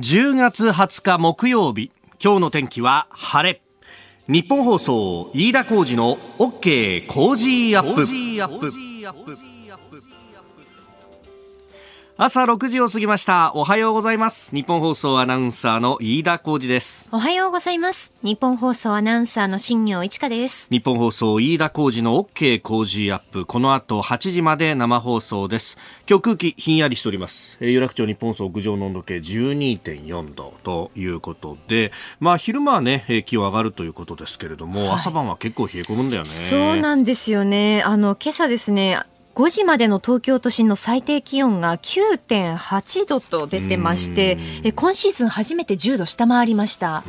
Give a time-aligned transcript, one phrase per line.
[0.00, 1.92] 10月20日木曜日。
[2.24, 3.60] 今日の天気は晴れ。
[4.28, 9.49] ニッポン放送飯田浩司の OK Cozy up。
[12.22, 13.52] 朝6時を過ぎました。
[13.54, 14.54] おはようございます。
[14.54, 17.08] ニッポン放送アナウンサーの飯田浩司です。
[17.12, 18.12] おはようございます。
[18.22, 20.68] ニッポン放送アナウンサーの新行市佳です。
[20.68, 23.46] ニッポン放送飯田浩司の OK Cozy up。
[23.46, 25.78] この後8時まで生放送です。
[26.06, 27.56] 今日空気ひんやりしております。
[27.58, 36.28] 有楽町日本放送屋上の温度計12.4度ということでまあ昼間はね気温上がるということですけれども、はい、朝晩は結構冷え込むんだよね。
[36.28, 37.82] そうなんですよね。
[37.82, 39.00] あの今朝ですね
[39.34, 47.04] 5時までの東京都心の最低気温が9.8度と出てましてえ今シーズン初めて10度下回りました。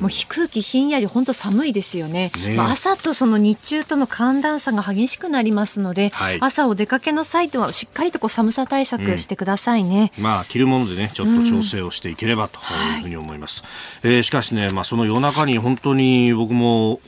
[0.00, 13.64] もう空気ひんやり本当寒いですよね、ね、まあ、朝とその日中との寒暖差が激しくなりますので、はい、朝お出かけの際とはしっかりとこう寒さ対策してくださいね、うん、まあ着るものでねちょっと調整をしていければというふうに思います、
[14.02, 17.00] うんえー、しかしねまあその夜中に本当に僕も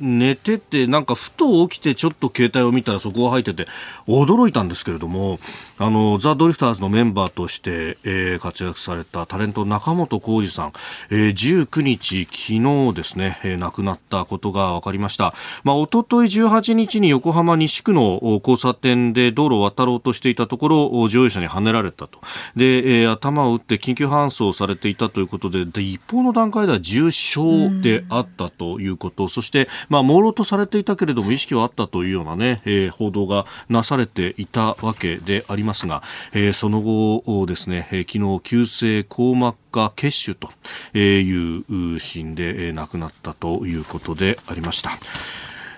[0.00, 3.66] 寝てて、なんかふと起きてちょっと携帯を見たらそこが入ってて
[4.08, 5.38] 驚いたんですけれども、
[5.80, 10.72] あの、ザ・ドリフターズのメンバーとして、えー、活躍されたタレント中本浩二さん、
[11.08, 15.32] えー、19日、昨日ですね、えー、亡くなったことが分かりました。
[15.64, 22.18] まあ、おととい18日に横浜西区の交差点で道路を渡ろうとしていたところ、乗用車にはねられたと。
[22.56, 40.50] で、えー、頭を打って緊急搬送されていたということで、で一方の段階では重傷であったということ、そして、まあ、朦朧とされていたけれども意識はあったというようなね、えー、報道がなされていたわけでありますが、えー、その後ですね、えー、昨日急性硬膜下血腫と
[40.96, 44.98] いう死因で、亡くなったということでありました。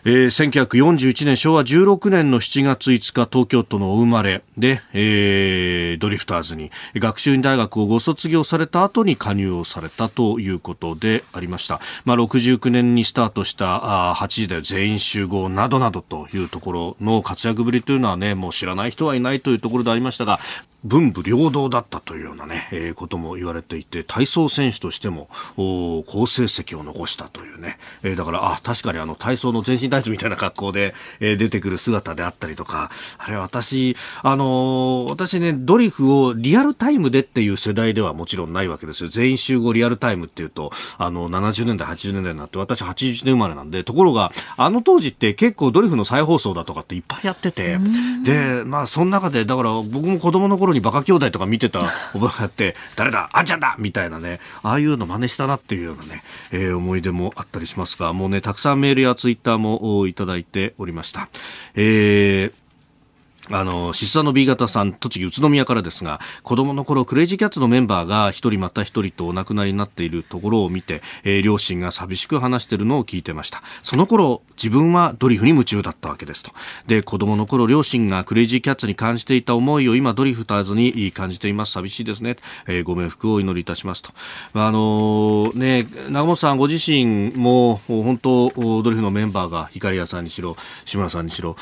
[0.05, 20.41] えー、1941年昭和16年の7月5日東京都のお生まれで、えー、ドリフターズに学習院大学をご卒業された後に加入をされたということでありました、まあ、69年にスタートしたあ8時で全員集合などなどというところの活躍ぶりというのはねもう知らない人はいないというところでありましたが
[20.85, 39.09] 文武両道だったというようなね、えー、ことも言われていて、体操選手としても、好成績を残したというね、えー、だから、あ、確かにあの、体操の全身タイツみたいな格好で、えー、出てくる姿であったりとか、あれ私、あのー、私ね、ドリフをリアルタイムでっていう世代ではもちろんないわけですよ。
[39.09, 47.79] 全員集合リアルタイムっていうと、あの、70年代、80年代になって、私81年生まれなんで、ところが、あの当時って結構ドリフの再放送だとかっていっぱいやってて、
[48.25, 51.81] で、まあ、その中で、だから僕も子供の頃にバカ兄弟とか見てた
[52.15, 53.29] おばがあって、誰だ？
[53.33, 53.77] あんちゃんだ！
[53.79, 61.29] みたいなね、ああいうの真似したなっていうようなね、えー、思い出もあったりしますが、もうね、たくさんメールやツイッターもいただいておりました。
[61.75, 62.62] えー
[63.53, 73.63] あの、疾走の B 型さん、栃木宇都宮からですが、子供の頃クレイジーキャッツのメンバーが一人また一人とお亡くなりになっているところを見て、えー、両親が寂しく話しているのを聞いてました。
[73.83, 76.53] その頃、自分はドリフに夢中だったわけですと。
[76.87, 81.73] で、子供の頃、両親がクレイジーキャッツに感じていた思いを今、ドリフターズに感じています。
[81.73, 82.37] 寂しいですね。
[82.67, 84.13] えー、ご冥福をお祈りいたしますと。
[84.55, 88.51] あのー、ね、長本さんご自身も、本当、
[88.83, 91.57] ドリフのメンバーが、光谷さんにしろ、志村さんにしろ、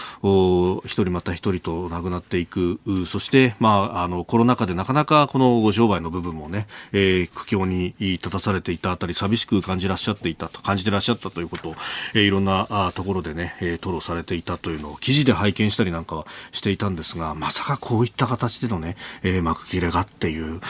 [0.84, 11.74] 一人また一人とと亡くなっていく、そして、まあ、あの、コロナ禍でなかなかこのご商売の部分もね、えー、苦境に立たされていたあたり、寂しく感じらっしゃっていたと、感じてらっしゃったということを、
[12.14, 20.60] えー、いろんなあところでね、えー、吐露されていたというのを記事で拝見したりなんかはしていたんですが、まさかこういった形でのね、えー、幕切れがっていう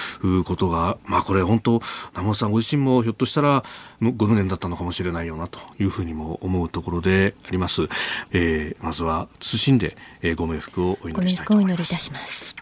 [0.45, 1.83] ことが、まあこれ本当、
[2.15, 3.65] 名本さんご自身もひょっとしたら
[4.01, 7.89] ご無念だったのかもしれないよなというふうにも思うところであります。
[8.33, 11.73] えー、まずは謹んで、えー、ご冥福をお祈りしたいと思います。
[11.73, 12.57] お祈りいたします。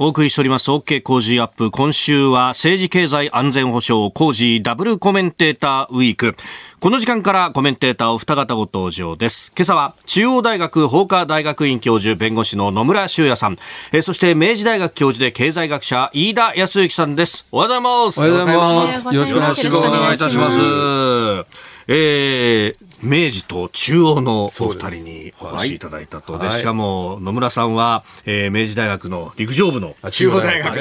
[0.00, 1.72] お送りしております OK 工事アップ。
[1.72, 6.36] 今週は政治経済安全保障工事ダブルコメンテーターウィーク。
[6.78, 9.52] この時間からコメンテーターお二方ご登場です。
[9.56, 13.56] 今朝は中央大学法科大学院教授弁護士の野村修也さん、
[13.90, 17.48] えそして明治大学教授で経済学者飯田康之さんです。
[17.50, 18.18] おはようございます。
[18.20, 19.14] おはようございます。
[19.14, 21.67] よろしくお願いいたします。
[21.90, 26.38] えー、明治と中央のお二人にお越しいただいたと。
[26.38, 29.96] で、はい、しかも野村さんは、えー、明治大学の陸上部の。
[30.10, 30.76] 中央大学。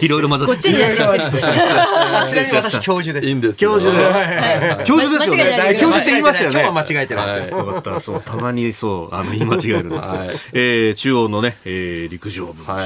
[0.00, 0.54] いろいろ混ざって。
[0.54, 0.98] こっちにやって
[2.28, 3.26] ちなみに私教授です。
[3.26, 3.58] いいんです。
[3.58, 4.84] 教授で。
[4.84, 5.76] 教授ですよね。
[5.80, 6.60] 教授って言いましたよね。
[6.60, 7.38] 今日は間違えてます。
[7.50, 8.00] よかった。
[8.00, 10.20] そう、たまにそう、あの、言い間違えるんですよ。
[10.52, 12.78] えー、中央のね、えー、陸上部の。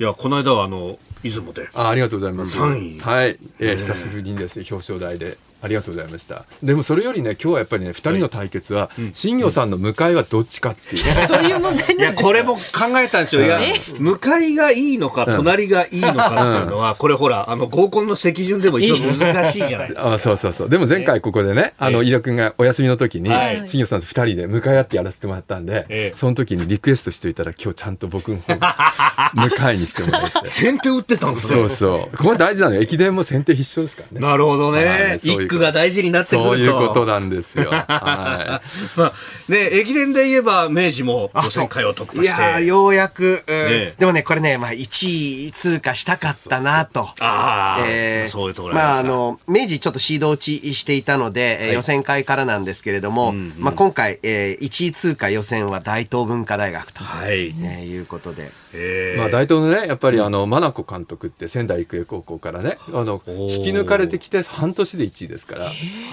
[0.00, 6.44] いや、この間はあの、出雲であありがとうございます3位はい、えー、久しぶりにですね表彰台でありがとうございました。
[6.62, 13.42] でもそれよりね今日はやっぱりね2人の対決は、新庄さんの向かいはどっちかっていう、 そういう問題いやこれも考えたんですよ。
[13.44, 13.60] いや
[13.98, 20.14] 向かいがいいのか隣がいいのかっていうのは、これほらあの合コンの席順でも一番難しいじゃないですか。
[20.14, 20.68] あそうそうそう。
[20.68, 23.30] でも前回ここでねあの飯田君がお休みの時に、
[23.66, 28.54] 新庄さんと2人で向かい合ってやらせてもらったんで、その時にリクエストしておいたら今日ちゃんと僕の方
[29.34, 30.38] 向かいにしてもらって。
[30.44, 31.54] 先手打ってたんですね。
[31.54, 32.16] そうそう。
[32.16, 34.26] これ大事なの駅伝も先手必勝ですからね。
[34.26, 35.18] なるほどね、
[35.48, 36.48] 一句が大事になってくると。
[36.48, 37.70] そういうことなんですよ。
[37.72, 38.60] は
[38.96, 38.98] い。
[38.98, 39.12] まあ、
[39.48, 42.24] ね、駅伝で言えば、明治も予選会を突破して。
[42.24, 43.70] いやようやく、うん。
[43.70, 47.08] ね、でもね、これね、まあ、1位通過したかったなと。
[47.20, 58.50] ああ、えー、そういうところまあ、あの、明治ちょっとシード落ちしていたので、はい、予選会からなんですけれども、うんうん、まあ、今回、えー、1位通過予選は大東文化大学と、はい、ね、いうことで。
[58.74, 65.64] えー、まあ、大東のね、やっぱりあの、真子監督って仙台育英高校からね、あの、引き抜かれてきて半年で1位ですから、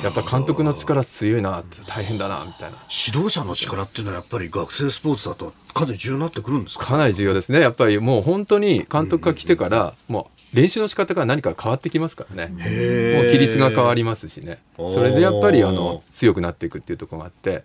[0.03, 2.77] やっぱ監督の力強いなって大変だなみたいな。
[3.07, 6.85] 指導者の力っていうのはやっぱり学生スポーツだとかなり重要になってくるんですか？
[6.85, 7.59] かなり重要ですね。
[7.59, 12.53] やっぱりもう本当に監督が来てからもう練習の仕方が何か変わってきますからね。
[12.53, 12.57] も
[13.21, 14.59] う規律が変わりますしね。
[14.77, 17.63] それでやっぱりあの強くなっていくっていうところがあって、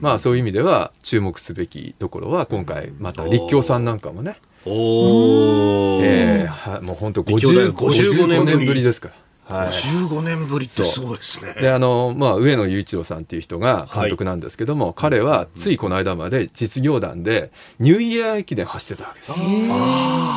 [0.00, 4.40] まあそういう意味では注目すべきところは今回また立教さんなんかもね。
[4.66, 9.14] おえー、もう本当55年ぶりですから。
[9.48, 11.54] はい、55年ぶりってすごいですね。
[11.60, 19.32] で、あの、まあ、上野雄一郎さんっていう人が監督なんですけども、はい、彼はついこの間まで実業団でニューイヤー駅伝走ってたわけです。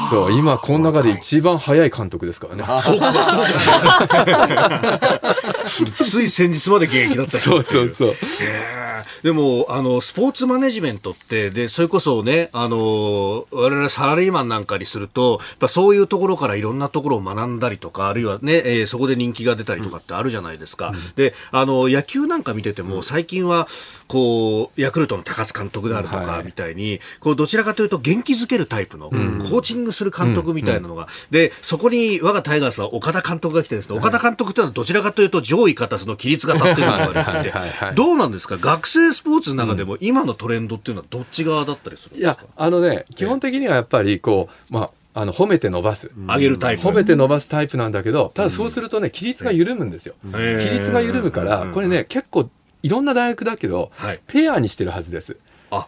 [0.10, 2.64] そう、今この中で一番速い監督ですからね。
[2.82, 3.14] そうか、
[5.68, 8.16] そうつい先日まで現役だった そうそうそう。
[9.24, 20.90] でも、あの、スポーツマネジメントって、で、それこそね、あの、我々サラリーマンなんかにすると、やっぱそういうところからいろんなところを学んだりとか、あるいはね、えー、そこで人気が出たりとかってあるじゃないですか。
[20.90, 23.68] うん、で、あの、野球なんか見てても、最近は、
[24.08, 37.58] こう、ヤクルトの高津監督であるとか、みたいに、こう、どちらかというと元気づけるタイプの、コーチングする監督みたいなのが、で、そこに我がタイガースは岡田監督が来てですね、岡田監督っていうのはどちらかというと上位方の規律が立ってるのが言われていて、
[37.94, 38.58] どうなんですか？
[38.58, 46.84] 学生スポーツの中でも今のトレンドっていうのはどっち側だったりするんですか、いや、あのね、基本的にはやっぱりこう、まあ、あの褒めて伸ばす、上げるタイプ。
[46.84, 52.50] 褒めて伸ばすタイプなんだけどただそうするとね規律が緩むんですよ、規律が緩むからこれね結構
[52.84, 53.92] いろんな大学だけど、
[54.28, 55.38] ペアにしてるはずです。
[55.72, 55.88] あ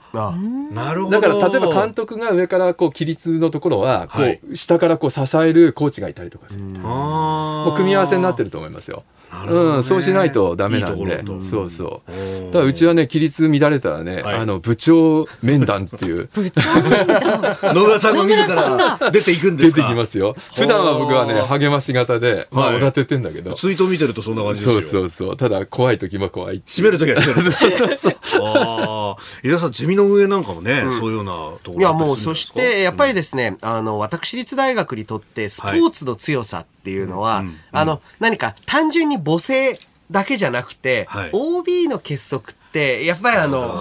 [0.74, 1.22] なるほど。
[1.22, 6.64] だから例えば監督が上からこう規律のところはこう、下からこう支えるコーチがいたりとかする。
[6.64, 9.04] もう組み合わせになってると思いますよ。
[9.48, 12.12] うん、そうしないとダメなんで、そうそう。
[12.48, 16.30] だからうちはね、規律乱れたらね、あの部長面談っていう。
[16.34, 17.76] 部長面談。
[17.76, 19.78] 野田さんが自ら出ていくんですか？
[19.78, 20.36] 出てきますよ。
[20.56, 23.54] 普段は僕はね、励まし型で、まあ、おだててんだけど。
[23.54, 24.82] ツイート見てるとそんな感じですよ。
[24.82, 25.38] そうそうそう。
[25.38, 26.62] ただ怖い時も怖い。
[26.66, 27.56] 閉める時は閉める。
[27.72, 28.44] そうそうそう。
[28.46, 31.32] ああ、井田さんゼミの上なんかもね、そういうような
[31.64, 31.80] ところ。
[31.80, 39.80] いやもうそしてやっぱりですね、あの私立大学にとってスポーツの強さっていうのは、あの何か単純に母性
[40.12, 43.76] だけじゃなくて、はい、OB の結束ってやっぱりあの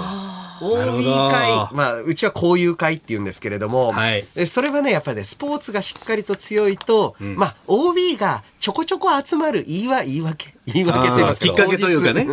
[0.60, 10.54] OB 会、まあ、うちは交友会って言うんですけれども、はい、それはね、やっぱりね、スポーツがしっかりと強いと、うん、まあ、OB がちょこちょこ集まる言いは言い訳。
[10.66, 12.26] 言い訳って言いますきっかけというかね。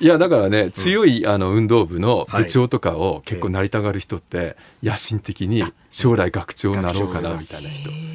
[0.00, 7.70] いやだからね、強いあの運動部の部長とかを結構なりたがる人って、野心的に将来学長になろうかなみたいな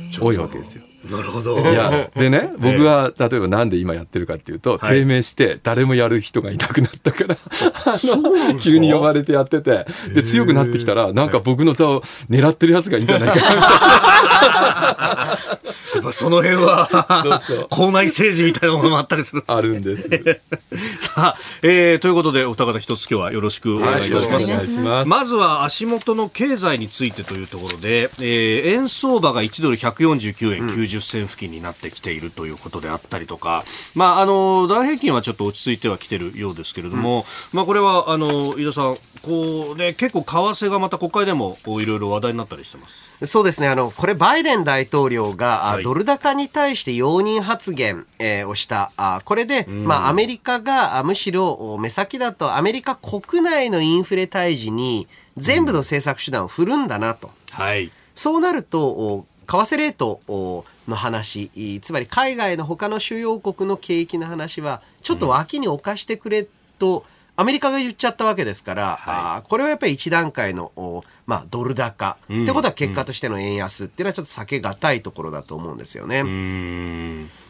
[0.10, 0.84] 人多いわけですよ。
[1.10, 1.60] なるほど。
[1.60, 7.38] いや、でね、僕は、例えばなんで今やってるかっていうと、低迷して誰もやる人がいなくなったから、
[8.60, 15.38] 急に呼ばれてやってて、で、強くなってきたら、なんか僕の座を狙ってるやつがいいんじゃないかな。
[15.96, 17.68] やっぱその辺は、そうそう。
[17.70, 20.10] 校内政治みたいなものもあったりするあるんです。
[21.00, 24.34] さあ、えー、ということで、お二方一つ今日はよろしくお願いします。
[24.34, 43.08] はい、ますまずは足元の経済についてというところで、えー、円相場が1ドル149円90 90銭付近になってきているということであったりとか、まあ、あの大平均はちょっと落ち着いてはきてるようですけれども、うん、まあ、これはあの飯田さんこう、ね、結構為替がまた国会でもいろいろ話題になったりしてます。
[43.26, 43.68] そうですね。
[43.68, 48.92] あのこれバイデン大統領が、はい、ドル高に対して容認発言、えー、をした。
[48.96, 57.32] あこれで、うん、まあ、アメリカがむしろ目先だとアメリカ国内のインフレ退治に全部の政策手段を振るんだなと。
[57.52, 60.20] はい、そうなると為替レート
[60.88, 66.48] の話つまり海外の他の主要国の景気の話はちょっと脇に置かしてくれ
[66.80, 67.06] と、
[67.40, 76.24] アメリカが言っちゃったわけですから、はい、あこれはやっぱり一段階の、まあ、ドル高、うん、ってことは結果としての円安っていうのはちょっと避けがたいところだと思うんですよね。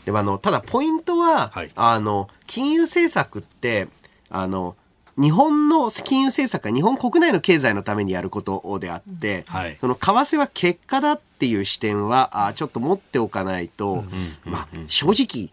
[0.06, 3.88] でもあのただポイントは、はい、あの金融政策って
[4.29, 4.75] あの
[5.20, 14.04] 日本の金融政策は日本国内の経済のためにやることであって、はい、その為替は結果だっていう視点はあちょっと持っておかないと、
[14.46, 15.50] まあ、正直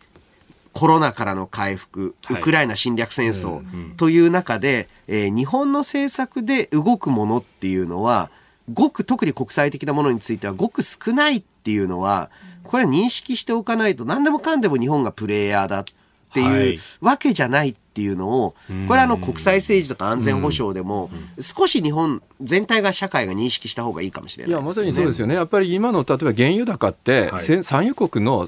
[0.75, 3.62] コロナからの回復、ウクライナ侵略戦争
[3.94, 8.28] という中で、えー、日本の政策で動くものっていうのは、
[8.73, 12.28] ごく特に国際的なものについてはごく少ないっていうのは、
[12.64, 15.85] これは認識しておかないと何でもかんでも日本がプレイヤーだっ
[16.34, 18.54] ていうわけじゃないっていうのを、
[18.88, 28.46] これはあの国際政治とか安全保障でも、少し日本全体が社会が認識した方がいいかもしれない、ね、いやまさにそうですよね、やっぱり今の例えば原油高って、はい、産油国の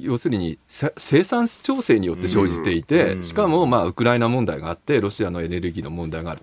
[0.00, 0.58] 要するに
[0.96, 6.42] 生産調整によって生じていて、しかもまあウクライナ問題があって、ロシアのエネルギーの問題がある。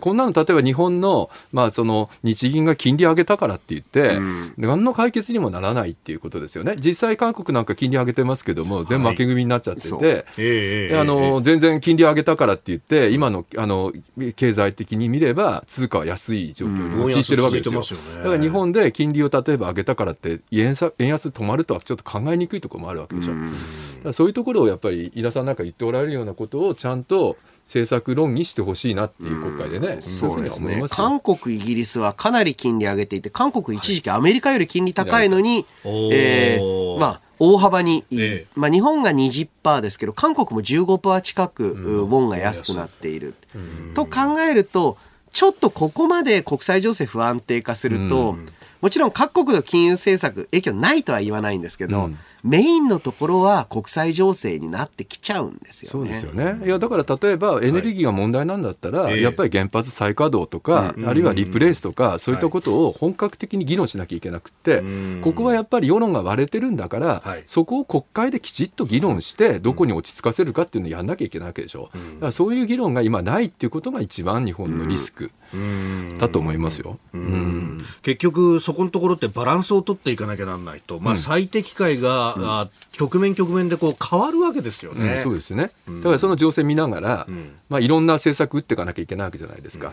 [0.00, 6.76] こんなの例えば日本の,、まあその日銀が金利上げたからって言って、うん、何の解決にもならないっていうことですよね。
[6.78, 13.92] 実際韓国なんか金利上げてますけども、全部負け組になっちゃってて、はいえー、あの、全然金利上げたからって言って、今のあの
[14.36, 17.80] 経済的に見れば通貨は安い状況に陥ってるわけですよ。
[17.80, 23.32] うん、だから日本で金利を例えば上げたからって円円安止まるとはちょっと考えにくいところもあるわけでしょ。
[23.32, 30.82] うん、そういうところをやっぱり飯田さんなんか言っておられるようなことをちゃんと政策論議してほしいなっていう国会でね、うん、そうですね。
[30.90, 43.34] 韓国、イギリスはかなり金利上げていて、韓国、一時期アメリカより金利高いのに、はい、えー、まあ、大幅に、えまあ、日本が20%ですけど、韓国も15%近く、ウォンが安くなっている。
[43.94, 44.98] と考えると、
[45.32, 48.36] ちょっとここまで国際情勢不安定化すると、
[48.84, 52.18] もちろん各国の金融政策影響ないとは言わないんですけど、うん。
[52.42, 55.90] メインのところは国際情勢になってきちゃうんですよね。
[55.90, 56.66] そうですよね。
[56.66, 64.84] いや、だから例えばエネルギーが問題なんだったら、はい、やっぱり原発再稼働とか、あるいはリプレイスとか、そういったことを本格的に議論しなきゃいけなくて、はい、
[65.22, 71.88] ここはやっぱり世論が割れてるんだから、はい、そこを国会できちっと議論して、どこに落ち着かせるかっていうのをやんなきゃいけないわけでしょ。
[71.94, 75.30] うだからそういう議論が今ないっていうことが一番日本のリスク
[76.20, 76.98] だと思いますよ。
[78.02, 85.14] 結局、そこのところってバランスを取っていかなきゃならないと、まあ、最適解が、うん局面局面でこう変わるわけですよね。
[85.16, 85.70] うん、そうですね。
[85.88, 89.92] だからその情勢見ながら、うん、まあいろんな政策打っていかなきゃいけないわけじゃないですか。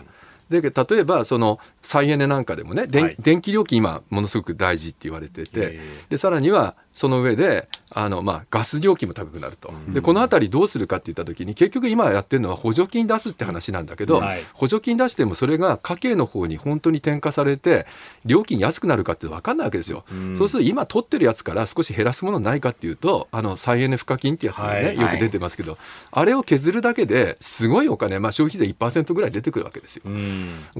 [0.50, 5.80] で例えばその再エネなんかでもね、はい、電気料金今ものすごく大事って言われてて
[6.10, 17.86] でさらにはその上であの、まあ、ガス料金も高くなると、でこのあたりどうするかっていったときに、結局今やってるのは補助金出すって話なんだけど、はい、補助金出してもそれが家計の方に本当に転嫁されて、
[18.24, 25.80] 料金安くなるかって分かんないわけですよ、うん、そうすると今取ってるやつから少し減らすものないかっていうと、あの再エネ賦課金ってやつがね、はい、よく出てますけど、はい、
[26.12, 30.02] あれを削るだけですごいお金、まあ、消費税1%ぐらい出てくるわけですよ。
[30.06, 30.12] うん、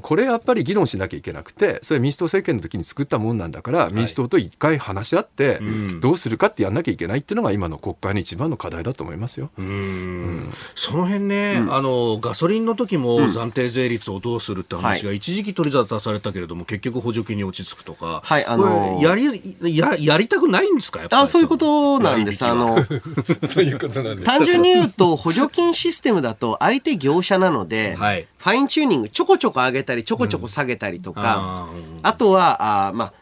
[0.00, 5.60] これやっぱり議論しなきゃいけなくて、それ民主党政権の時に作ったもんなんだから、民主党と一回話し合って、
[6.00, 9.50] どうするかってやんなきゃいけないっていうのが今の国会の一番の課題だと思いますよ。
[9.58, 21.00] うん、その辺ね、うん、あのガソリンの時も暫定税率をどうするって話が一時期取り沙汰されたけれども、結局補助金に落ち着くとか、はい、あのー、やりややりたくないんですか？
[21.10, 22.44] あそういうことなんです。
[22.44, 22.84] あの
[23.46, 24.24] そういうことなんです。
[24.24, 33.12] 単純に言うと補助金システムだと相手業者なので、はい、ファインチューニングちょこちょこ上げたりちょこちょこ下げたりとか、うん、あとはあまあ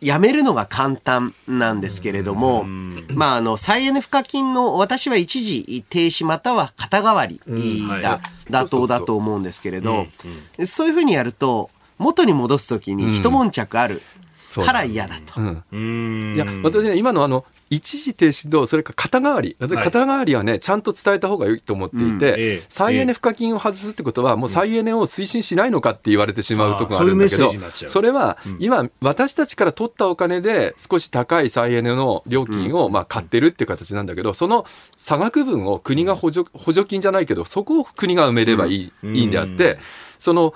[0.00, 10.06] やめるのが簡単なんですけれども、まあ、あの、再エネ賦課金の私は一時停止または肩代わりが妥当だと思うんですけれど、
[10.66, 14.00] そういうふうにやると、元に戻すときに一悶着ある
[14.54, 15.40] から嫌だと。
[15.72, 27.52] うん、いや、私ね、今のあの、一時停止と、それから肩代わり、肩代わりはね、ちゃんと伝えた方がいいと思っていて、再エネ賦課金を外すってことは、もう再エネを推進しないのかって言われてしまうところがあるんだけど、
[27.88, 34.64] それは今、私たちから取ったお金で、少し高い再エネの料金をまあ買ってるっていう形なんだけど、その
[34.96, 39.78] 差額分を国が補助補助金じゃないけど、そこを国が埋めればいい,、いいんであって、
[40.18, 40.54] その、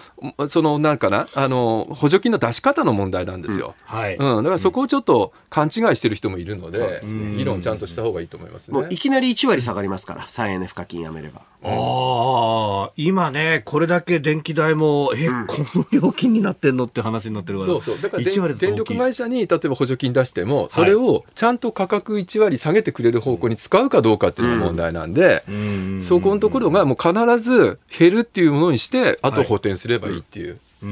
[0.49, 3.75] そのなんかな、あの、補助金の出し方の問題なんですよ。
[3.91, 4.17] うん、はい。
[4.17, 4.45] うん。
[4.45, 7.01] だからそこをちょっと勘違いしてる人もいるので、で
[7.37, 8.79] 議論ちゃんとした方がいいと思いますね。
[8.79, 11.43] もういきなり1割下がりますから、再エネ賦課金やめれば。
[11.65, 17.73] ああ、今ね、これだけ電気代も、え、うん、この料金になってんのって話になってるから。
[17.73, 18.03] そうそう。
[18.03, 30.59] だから電力会社に例えば補助金出しても、それをちゃんと価格1割下げてくれる方向に使うかどうかっていうのが問題なんで、うん、そこのところがもう必ず減るっていうものにして、あと補填すればいいっていう。
[30.83, 30.87] う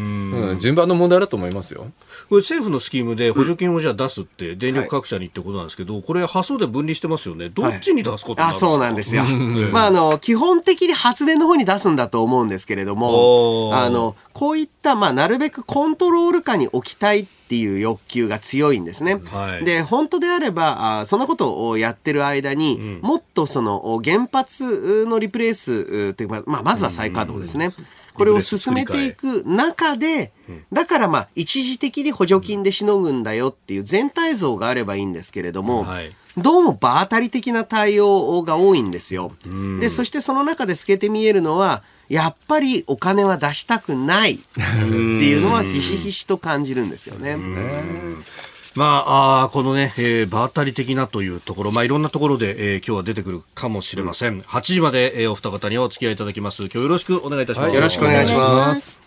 [0.54, 1.90] ん、順番の問題だと思いますよ。
[2.28, 7.48] これ政府のスキームで補助金をじゃあ出すって、電力各社にってことなんですけど、はい、これ発送で分離してますよね。
[7.48, 9.24] どっちに出すことになるんですか、はい、あ、そうなんですよ。
[9.72, 19.20] まあ、あの、基本的に発電の方に出すんだと思うんですけれども、あの、こういった、まあ、なるべくコントロール下に置きたいっていう欲求が強いんですね。
[19.32, 27.74] はい、で、本当であれば、あそのことをやってる間に、うん、もっとその原発のリプレイスというか、まあ、まずは再稼働ですね。
[27.76, 27.86] うん
[28.20, 30.30] これを進めていく中で、
[30.70, 35.86] だからまあ一時的に補助金でしのぐんだよっていう全体像があればいいんですけれども、
[36.36, 39.32] どうも場当たり的な対応が多いんですよ。
[39.80, 47.38] で、そしてその中で透けて見えるのは、やっぱりお金は出したくないっていうのはひしひしと感じるんですよね。
[48.76, 54.34] まあ、あこのね、えー、場当たり的なというところ、まあ、いろんなところで、えー、今日は出てくるかもしれません。
[54.34, 56.62] うん、8時まで、えー、お二方にはお付き合いいただきます。
[56.64, 57.66] 今日よろしくお願いいたします。
[57.66, 58.99] はい、よろしくお願いします。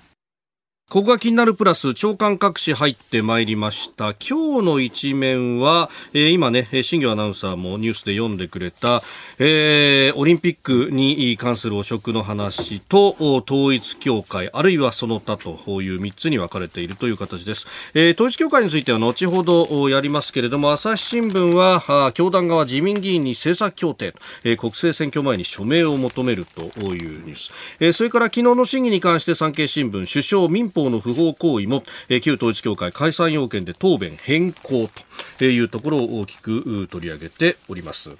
[0.89, 4.13] ここが気になるプラス長官各紙入ってまいりました。
[4.13, 9.01] 今日の一面は、えー、今ね新業アナウンサーもニュースで読んでくれた、
[9.39, 24.13] えー、オリンピックに関する汚職の話と統一協会あるいはその他という3つに分かれているという形です、えー、統一協会については後ほどやりますけれども朝日新聞は教団側自民議員に政策協定、
[24.43, 26.61] えー、国政選挙前に署名を求めると
[26.93, 34.89] いうニュース、えー、それから昨日の審議に関して産経新聞首相民法の不法行為も、えー、旧統一教会解散要件で答弁変更
[35.37, 38.11] というところを大きく取り上げております。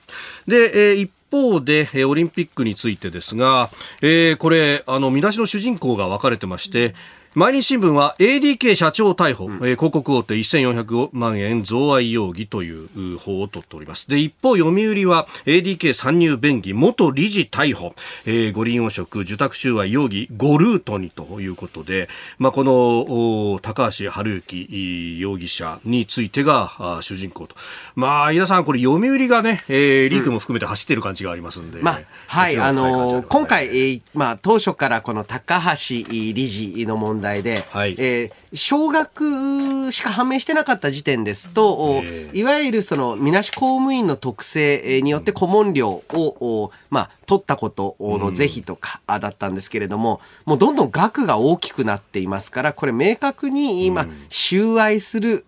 [0.48, 6.94] で、えー、一方で、えオリンピックについてですが、えー、これ、あの、見出しの主人公が分かれてまして、
[7.36, 14.08] 毎日新聞は ADK 社長逮捕、うん、えー、広告大手1400万円贈賄容疑という法を取っております。
[14.08, 17.96] で、一方、読売は ADK 参入便宜元理事逮捕、
[18.28, 27.56] えー、五輪汚職、受託収賄容疑5ルートにということで、まあ、この高橋治之容疑者についてが主人公と。
[27.96, 31.80] まあ、皆さん、これ読売がね、えー、リークも含めて走ってる感じがありますんで。
[31.80, 42.04] うん、まあ、はい、あのー、今回、えー、まあ、当初からこの高橋理事の問題題で、はい、えー、少額しか判明してなかった時点ですと、
[42.34, 55.44] いわゆるそのみなし公務員の特性によって顧問料を、まあ、取ったことの是非とかだったんですけれども、もうどんどん額が大きくなっていますから、これ明確に今、収賄する、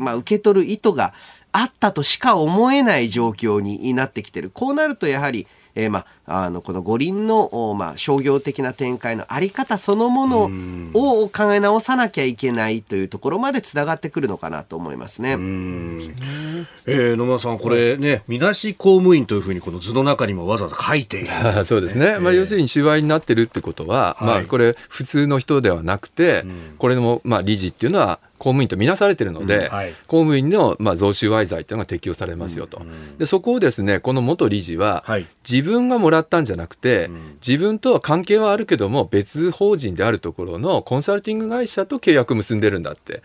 [0.00, 1.12] まあ、受け取る意図が
[1.52, 4.50] あったとしか思えない状況になってきてる。
[4.50, 10.50] こうなるとやはり、えー、まあ、あの、この五輪の、まあ、商業的な展開のあり方そのもの
[10.94, 15.32] を考え直さなきゃいけないというところまでつながってくるのかなと思いますね。
[15.32, 22.18] えー、野村さん、これね、みなし公務員というふうにこの図の中にもわざわざ書いている、ね、 そうですね。
[22.18, 43.22] まあ、要するに収賄になってるってことは、はい、まあ、これ普通の人ではなくて、うん、これも、まあ、理事っていうのは、公務員とみなされているので、うんはい、公務員の、まあ、贈収賄罪というのが適用されますよと、うんうん、でそこをですねこの元理事は、はい、自分がもらったんじゃなくて、うん、自分とは関係はあるけども別法人であるところのコンサルティング会社と契約結んでるんだって。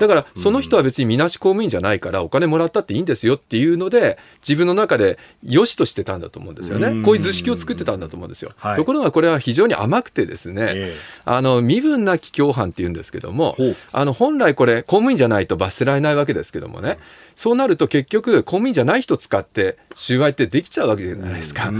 [0.00, 13.56] だからその人は別にみなし公務員じゃないからお金もらったっていいんですよっていうので自分の中で良しとしてたんだと思うんですよね、こういう図式を作ってたんだと思うんですよ、はい、ところがこれは非常に甘くてですね、えー、あの身分なき共犯っていうんですけども
[13.92, 16.98] あの本来これ公務員じゃないと罰せられないわけですけどもね、
[17.36, 21.70] そうなると結局、公務員じゃない人使って収賄ってできちゃうわけじゃないですか。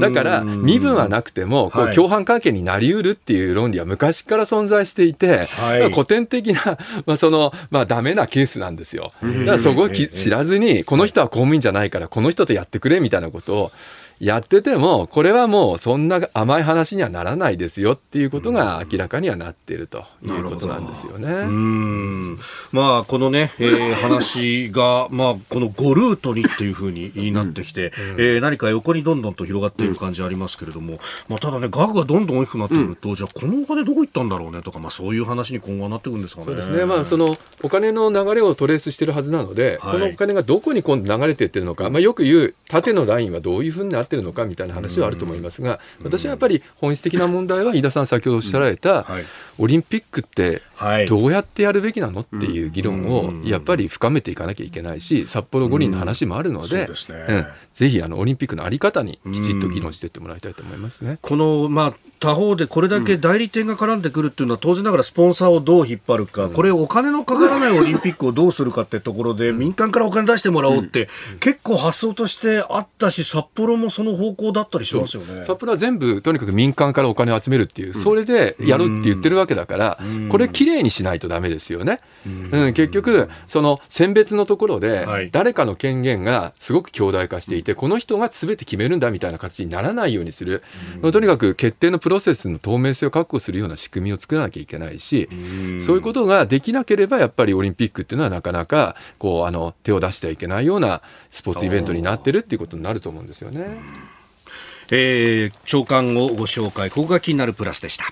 [0.00, 9.12] だから、身分はなくても、こう共犯関係になりうるっていう論理は昔から存在していて、はい、古典的な、 まあ、その、まあ、ダメなケースなんですよ。
[9.22, 13.72] だからそこを知らずに、この人は公務員じゃないから、この人とやってくれみたいなことを、
[14.18, 21.28] やってても、これはもうそんな甘い話にはならないですよっていうことが明らかにはなっているということなんですよね。
[21.28, 22.38] うん
[22.72, 30.98] まあ、このね、えー、話が、まあ、この5ルートにっていうふうになってきて、うん、えー、何か横にどんどんと広がっている感じありますけれども、
[31.28, 36.46] まあ、ただね、額がどんどん大きくなってくると、うん、じゃあこのお金どこ行ったんだろうねとか、まあ、そういう話に今後はなってくるんですかね。
[36.46, 36.84] そうですね。
[36.84, 49.06] まあ、そのお金の流れをトレースしてるはずなので、はい、このお金がどこに今度流れていってるのか、まあ、よく言う縦のラインはどういうふうになってるのかみたいな話はあると思いますが、私はやっぱり本質的な問題は飯田さん先ほどおっしゃられた、
[49.58, 50.62] オリンピックって
[51.08, 61.18] どうやってやるべきなのっていう議論をやっぱり深めていかなきゃいけないし札幌五輪の話もあるので、うん、ぜひあのオリンピックの在り方にきちっと議論していってもらいたいと思いますね。
[61.22, 71.08] この、まあ他方でこれだけ代理店が絡んでくるっていうのは当然ながらスポンサーをどう引っ張るか、これお金のかからないオリンピックをどうするかってところで、民間からお金出してもらおうって、
[71.40, 75.44] 結構発想としてあったし、札幌もその方向だったりしますよね。
[75.44, 79.98] 札幌は全部とにかく民間からお金を集めるっていう、それでやるって言ってるわけだから、
[80.30, 82.00] これきれいにしないとダメですよね。
[82.26, 90.62] うん、結局、その選別のところで、誰かの権限がすごく強大化していて、この人がすべて決めるんだみたいな形にならないようにする。
[91.12, 95.28] とにかく決定のプロセスの透明性を確保するような仕組みを作らなきゃいけないし、
[95.84, 103.66] そういうことができなければ、やっぱりオリンピックっていうのはなかなかこうあの手を出してはいけないようなスポーツイベントになってるっていうことになると思うんですよね。
[104.92, 108.04] えー、朝刊をご紹介、ここが気になるプラスでした。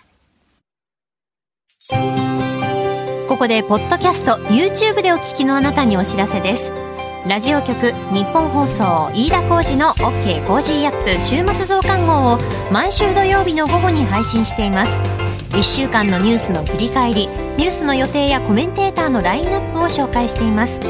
[3.28, 6.83] ここでポッドキャスト YouTube でお聞きのあなたにお知らせです
[7.26, 12.38] ラジオ局日本放送飯田浩司の OK コージーアップ週末増刊号を
[12.70, 15.00] 毎週土曜日の午後に配信しています。
[15.52, 20.80] 1週間のニュースの振り返りニュースの予定やコメンテーターのラインナップを紹介しています。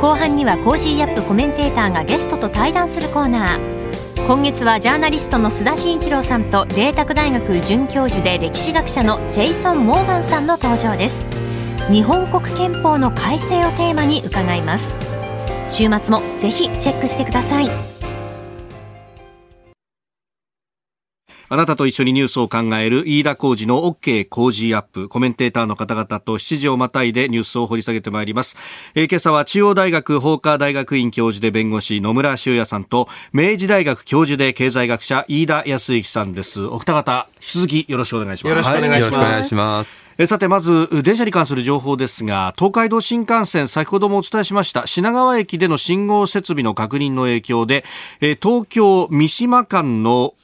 [0.00, 4.26] 後半には Cozy up コメンテーターがゲストと対談するコーナー。
[4.28, 11.20] 今月はジャーナリストの須田慎一郎さんと麗澤大学准教授で歴史学者のジェイソン・モーガンさんの登場です。
[11.90, 14.94] 日本国憲法の改正をテーマに伺います。
[15.68, 17.93] 週末もぜひチェックしてください。
[21.48, 25.08] あなたと一緒にニュースを考える飯田浩二の OK 工事アップ。
[25.08, 28.56] コメンテーターの方々と7時をまたいでニュースを掘り下げてまいります。
[28.94, 36.64] えー、今朝は中央大学法科大学院教授で弁護士野村修也さんと明治大学教授で経済学者飯田康之さんです。
[36.64, 38.50] お二方、引き続きよろしくお願いします。
[38.50, 40.14] よろしくお願いします。
[40.16, 47.84] えさてまず電車に関する情報ですが東海道新幹線先ほどもお伝えしました品川駅での信号設備の確認の影響で、
[48.20, 50.34] え東京三島間の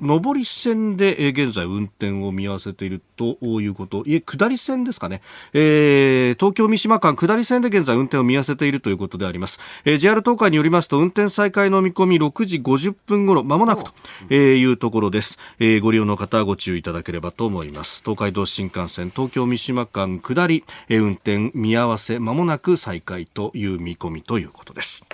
[0.00, 5.22] 上り線で、現在運転を見合わせているということ、いえ、下り線ですかね。
[5.52, 9.58] えー、東京三島間下り線で現在運転を見合わせているということであります。
[9.84, 13.84] えー、JR 東海によりますと、運転再開の見込み6時50分頃、まもなく
[14.28, 15.38] というところです。
[15.58, 18.02] えー、ご利用の方はご注意いただければと思います。
[18.04, 25.06] 東海道新幹線東京三島間下り、えー、運転見合わせ、まもなく再開という見込みということです。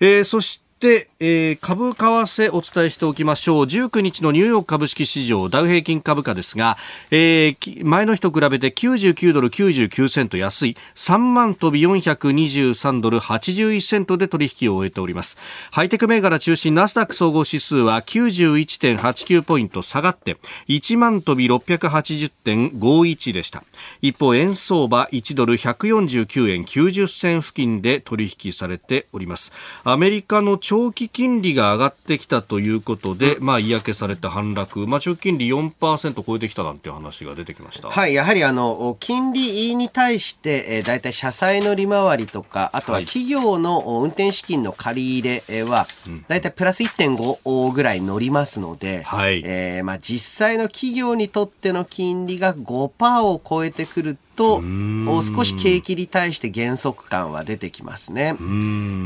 [0.00, 3.64] えー、そして、えー、株為替お伝えしておきましょう。
[3.64, 6.76] 19日のニューヨーク株式市場ダウ平均株価ですが、
[7.10, 15.38] えー、前の日と比べて99ドル99セント安い3万飛び423ドル81セントで取引を終えております。
[15.70, 23.62] ハイテク銘柄中心ナスダック総合指数は91.89ポイント下がって1万飛び680.51でした。
[24.00, 29.52] 一方、円相場1ドル149円90銭付近で取引されております。
[29.84, 37.90] アメリカの長期金利が上がってきたということで、まあ、嫌気された反落、まあ、長期金利4%超えてきたなんていう話が出てきました。
[37.90, 45.86] はい、やはりあの、金利に対して、えー、大体社債の利回りとか、あとは企業の運転資金の借り入れは、
[46.28, 58.36] 大体プラス1.5ぐらい乗りますので、はい、えー、まあ、実際の企業にとっての金利が5%を超えてくると少し景気に対して減速感は出てきますね。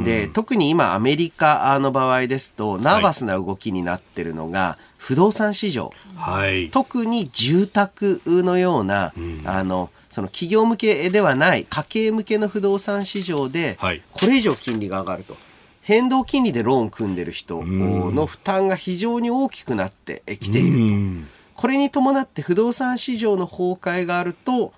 [0.05, 9.13] で特に今アメリカの場合ですとナーバスな動きになってるのが不動産市場、はい、特に住宅のような、
[9.45, 13.79] あのその企業向けではない家計向けの不動産市場で、
[14.13, 15.37] これ以上金利が上がると。
[15.83, 21.61] 変動金利でローン組んでる人の負担が非常に大きくなってきていると。
[21.61, 24.73] これに伴って不動産市場の崩壊があると、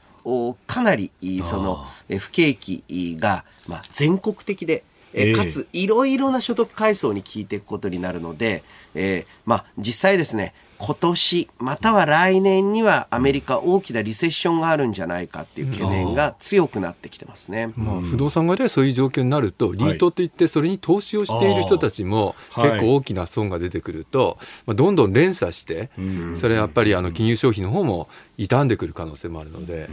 [0.67, 1.11] かなり
[1.43, 1.85] その
[2.19, 8.63] 不景気が、まあ、全国的で、えかついろいろな所得階層に効いていくことになるので、
[8.95, 25.91] えー、まあ、実際ですね今年または来年にはアメリカ大きなリセッションがあるんじゃないかっていう懸念が強くなってきてますね、まあ、不動産街でそういう状況になるとリートといってそれに投資をしている人たちも結構大きな損が出てくると、まあ、どんどん連鎖して
[26.37, 29.89] それやっぱりあの金融消費の方も傷んでくる可能性もあるので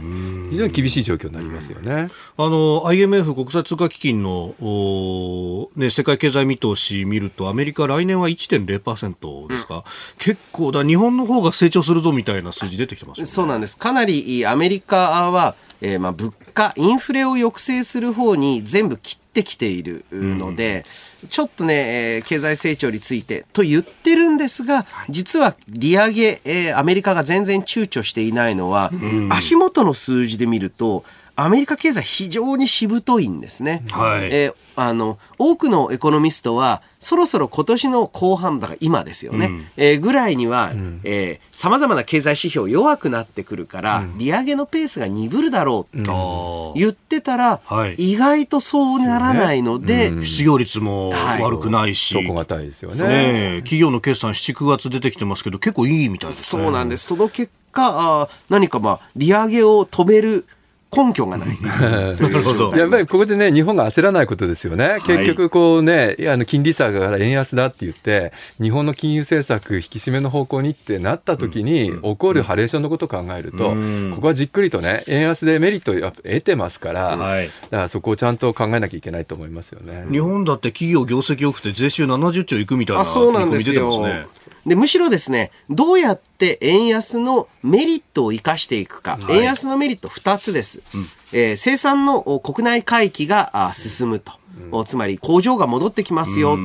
[0.50, 9.82] 非常に厳しい状況になりますよねあの IMF 国際通貨基金のお、ね、世界経済見通し見るとアメリカ来年は1.0%ですか、うん、
[10.18, 13.76] 結構だ日本の方が成長するぞみたいな数字出てきてます、ね、そうなんです。
[13.76, 20.84] かなりアメリカは、えー、まあ物価、インフレを抑制する方に全部切ってきているので、
[21.22, 21.74] うん、ちょっとね、
[22.16, 31.04] えー、経済成長についてと言ってるんですが、実は利上げ、えー、アメリカが全然躊躇していないのは、うん、足元の数字で見ると、
[31.36, 33.84] アメリカ経済非常にしぶといんですね。
[33.90, 34.28] はい。
[34.32, 53.08] えー、あの、多くのエコノミストは、そろそろ今年の後半、だから今ですよね、うん、えー、ぐらいには、うん、えー、様々な経済指標弱くなってくるから、うん、利上げのペースが鈍るだろうと言ってたら、はい、意外とそうならないので、ね、失業率も悪くないし、はい、底堅いですよね。
[53.08, 53.56] ね。
[53.58, 56.62] 企業の決算7、9月出てきてますけど、結構いいみたいですね。
[56.62, 57.06] そうなんです。
[57.08, 60.46] その結果、あ何かまあ、利上げを止める
[60.94, 61.58] 根拠がない。
[61.62, 62.76] なるほど。
[62.76, 64.98] やっぱりここでね、日本が焦らないことですよね。
[65.06, 73.76] 結局、こうね、あの金利差が円安だって言って、日本の金融政策引き締めの方向にってなった時に、起こるハレーションのことを考えると、
[74.14, 80.06] ここはじっくりとね、円安でメリットを得てますから、はい、だからそこをちゃんと考えなきゃいけないと思いますよね。
[80.10, 84.26] 日本だって企業業績良くて税収70兆いくみたいな見込み出てますね。
[84.66, 90.82] で、むしろですね、どうやって円安のメリットを生かしていくか、はい、円安のメリット2つです。
[90.92, 94.32] うん、えー、生産の国内回帰が進むと。
[94.72, 96.62] うん、つまり工場が戻ってきますよと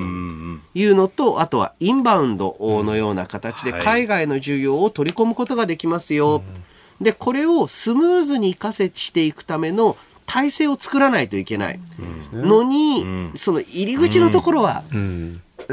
[0.74, 6.42] いうのと、あとはインバウンドのような形で海外の需要を取り込むことができますよ。
[7.02, 11.80] で、これをスムーズに活かせしていくための体制を作らないといけない
[12.32, 14.84] のに、その入り口のところは、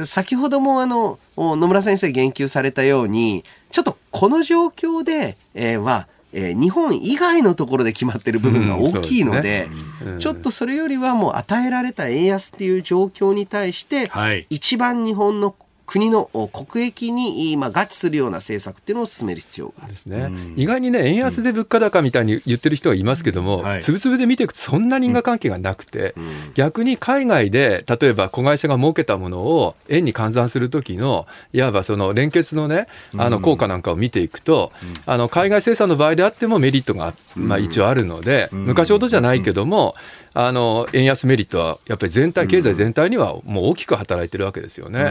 [0.05, 10.21] 先ほどもあの野村先生言及されたようにちょっとこの状況で、えー、はえー、日本以外のところで決まっている部分が大きいのでうんでね。
[10.21, 15.55] ちょっとそれよりはもう与えられた円安っていう状況に対して、はい、一番日本の
[15.89, 34.73] 国の国益に今合致するような政策っていうのを進める必要がですね、うん、意外にね、円安で物価高みたいに言ってる人はいますけども、つぶつぶで見ていくと、そんなに因果関係がなくて、うん、逆に海外で、例えば子会社が儲けたものを円に換算するときの、いわばその連結のね、あの効果なんかを見ていくと、
[35.07, 39.95] あの海外生産の場合であってもメリットが、まあ、一応あるので、昔ほどじゃないけども、
[40.41, 45.11] あの円安メリットはやっぱり全体、経済全体にはもう大きく働いてるわけですよね。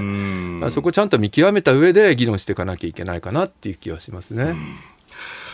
[0.71, 4.55] そこちゃんと見極めた上で議論していかなきゃいけないかなっていう気はしますね。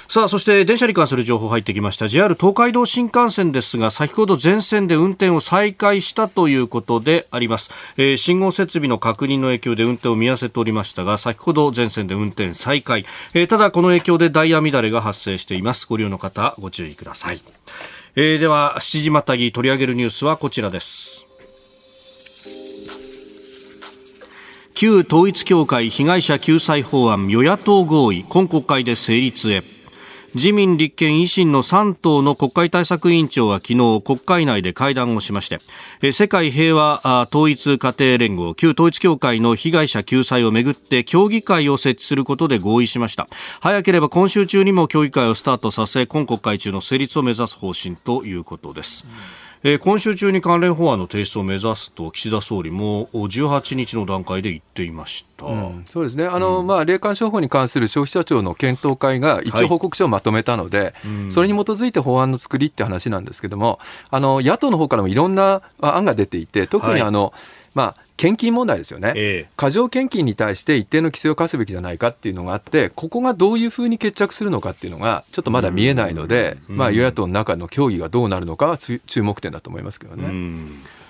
[0.07, 2.07] さあそして電車に関する情報入ってきました。
[2.07, 15.87] JR 東海道新幹線ですが先ほど全線で運転を再開したということであります、えー、信号設備の確認の影響で運転を見合わせておりましたが先ほど全線で運転再開、えー、ただこの影響でダイヤ乱れが発生しています。
[15.87, 17.41] ご利用の方ご注意ください、
[18.15, 21.25] えー、では7時またぎ取り上げるニュースはこちらです。
[24.75, 29.63] 旧統一教会被害者救済法案与野党合意今国会で成立へ。
[30.35, 35.49] 自民、立憲、維新の3党の国会対策委員長は昨日国会内で会談をしまし
[36.01, 43.27] て世界平和統一家庭連合旧統一教会の被害者救済をめぐって協議会を設置することで合意しました。
[43.61, 56.25] 早ければ今週中にも協議会をスタートさせ今国会中の成立を目指す方針ということです、うんえー、今週中に関連法案の提出を目指すと岸田総理も18日の段階で言っていました、うん、そうですね。
[56.25, 60.93] あの、うん、まあ、霊感商法に関する消費者庁の検討会が一応報告書をまとめたので、はい
[61.29, 80.29] それに基づいて法案の作りって話なんですけどもあの野党の方からもいろんな案が出ていて特にあの、はいまあ、献金問題ですよね、え過剰献金に対して一定の規制を課すべきじゃないかっていうのがあって、ここがどういうふうに決着するのかっていうのが、ちょっとまだ見えないので、まあ、与野党の中の協議がどうなるのかは注目点だと思いますけどね。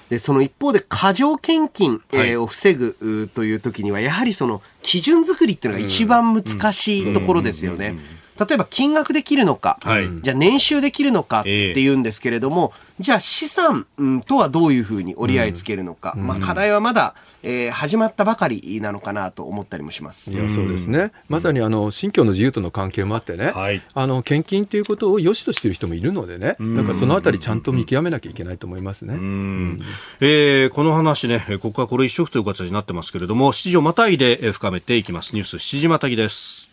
[0.10, 7.98] でその一方で過剰献金、えー、を防ぐという時にはやはりその基準作りっていうのが一番難しいところですよね。
[8.40, 13.86] 例えば金額で切るのか、はい、じゃあ年収で切るのかっていうんですけれども、えー、じゃあ資産、
[14.26, 20.34] とはどういうふうに折り合いつけるのか、うん、まあ、課題はまだ、えー、始まったばかりなのかなと思ったりもします。
[20.34, 21.12] いやそうですね。
[21.28, 29.16] まさにあの信教の自由との関係もあってね、はい、あの献金ということを良しとしている人もいるのでね、だからそのあたりちゃんと見極めなきゃいけないと思いますね。
[29.16, 29.80] うん、
[30.22, 35.36] えー、この話ね、ここはこれ一色という形になってますけれども、7時をまたいで深めていきます。
[35.36, 36.73] ニュース7時またぎです。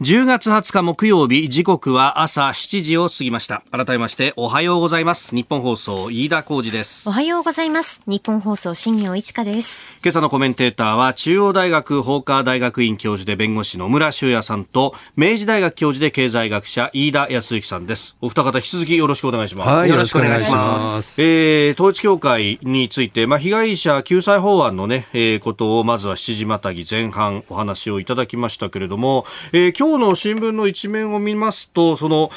[0.00, 3.62] 10月20日木曜日時刻は朝7時を過ぎました。
[3.70, 5.36] 改めましておはようございます。
[5.36, 7.08] 日本放送飯田浩二です。
[7.08, 8.00] おはようございます。
[8.04, 9.84] 日本放送新業一華です。
[10.02, 18.16] 今朝のコメンテーターは中央大学法科大学院教授で弁護士の村修也さんと明治大学教授で経済学者飯田康之さんです。
[18.20, 21.22] お二方引き続きよろしくお願いします、はい、よろしくお願いします。
[21.22, 32.30] えー、統一教会についてまあ被害者救済法案のね、えー、ことをまずは7時またぎ前半お話をいただきましたけれども、えー、今日の新聞の一面を見ますと、その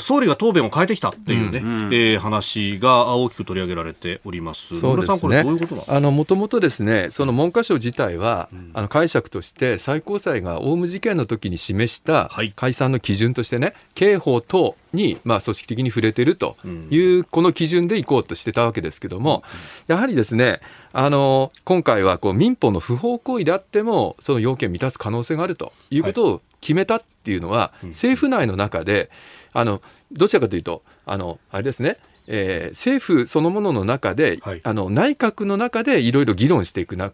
[0.00, 4.80] 総理が答弁を変えてきたっていうね、うん、えー、話が大きく取り上げられております。
[4.80, 5.18] そうですね。
[5.18, 16.56] これどういうことなんあのもともとですね、その文科省自体は、うん、あの解釈として最高裁がオウム事件の時に示した解散の基準としてね、刑法等に、まあ、組織的に触れてると
[16.90, 19.42] いう、この基準でいこうとしてたわけですけども、
[19.86, 20.60] やはりですね、
[20.92, 29.10] あの今回はこう民法の不法行為であっても、その要件を満たす可能性があるということを決めたっていうのは、政府内の中で、
[29.52, 31.98] あのどちらかというと、あのあれですね、
[32.28, 37.12] えー、政府そのものの中で、はい、あの内閣の中でいろいろ議論していくなっ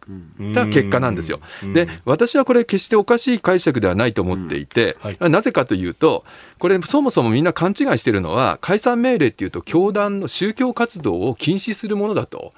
[0.54, 1.40] た結果なんですよ。
[1.72, 6.24] で、私はこれ決しておかしい解釈ではないと思っていて、はい、なぜかというと、
[6.58, 12.52] これそもそもみんな勘違いしているのは、解散命令っていうと、教団の宗教活動を禁止するものだと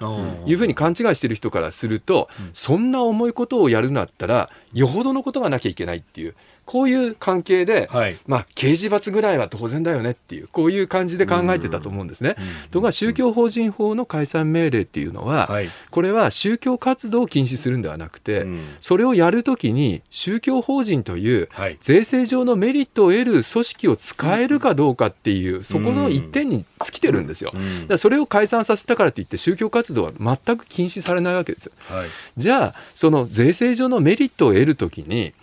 [0.45, 6.35] いうふうに勘違いしている人からすると、そんな重いことをやるんだったら、よほどのことがなきゃいけないっていう。
[6.71, 12.35] こういう関係で、はい、まあ、刑事罰ぐらいは当然だよねっていう、こういう感じで考えてたと思うんですね。
[12.35, 21.49] ところが宗教法人法の解散命令っていうのは、はい、これは宗教活動を禁止するんではなくて、うん、それをやるときに宗教法人という
[21.81, 27.51] 税制上のメリットを得る組織を使えるかどうかっていう、そこの一点に尽きてるんですよ。
[27.89, 31.69] だそれを解散させたからといって宗教活動は全く禁止されないわけです。
[31.89, 32.07] はい、
[32.37, 35.33] じゃあ、その税制上のメリットを得るときに、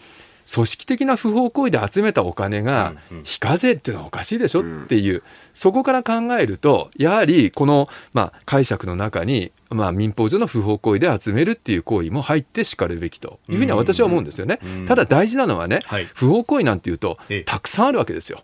[0.53, 14.59] 組織的な不法行為で集めたお金が非課税っていうのはおかしいでしょっていう、そこから考えると、やはりこの、まあ、解釈の中に、まあ、民法上の不法行為で集めるっていう行為も入ってしかるべきというふうには私は思うんですよね。
[14.87, 15.83] ただ大事なのはね、
[16.15, 18.43] 不法行為なんていうと、たくさんあるわけですよ。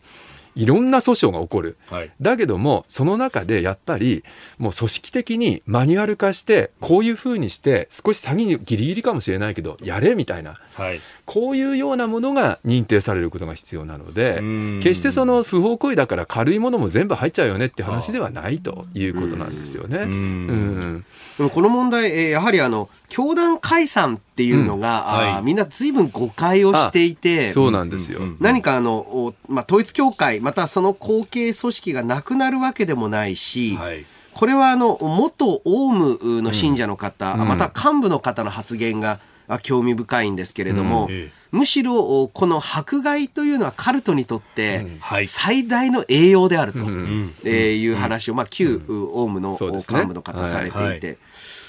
[0.54, 4.24] いろんな訴訟が起こる、はい、だけどもその中でやっぱり
[4.58, 14.42] もう組織的にマニュアル化してこういうふうにして少し詐欺にギリギリかもしれないけどやれみたいな、はい、こういうようなものが認定されることが必要なので
[14.82, 19.98] 決してその不法行為だから軽いものも全部入っちゃうよねって話ではないということなんですよね。
[19.98, 21.04] うん。
[21.38, 25.18] でもこの問題、えー、やはりあの教団解散っていうのが、うん。
[25.18, 28.20] はい、あみんなずいぶん誤解をしていてそうなんですよ。
[28.40, 39.20] 何かあの、まあ、統一教会またその後継組織がなくなるわけでもないし、はい、これはあの元オウムの信者の方、うん、また幹部の方の発言が
[39.62, 44.86] 興味深いんですけれども、うん、むしろこの迫害というのはカルトにとって
[45.26, 51.18] 最大の栄養であるという話を、まあ、旧オウムの幹部の方されていて、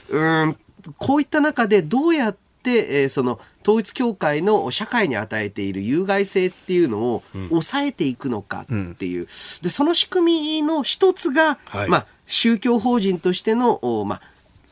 [0.10, 0.56] うん
[1.00, 9.28] こういった中でどうやって、えー、その統一教会の社会に与えている有害性っていうのを抑えていくのかっていう、
[9.64, 14.22] でその仕組みの一つが、はい、まあ、宗教法人としての、まあ、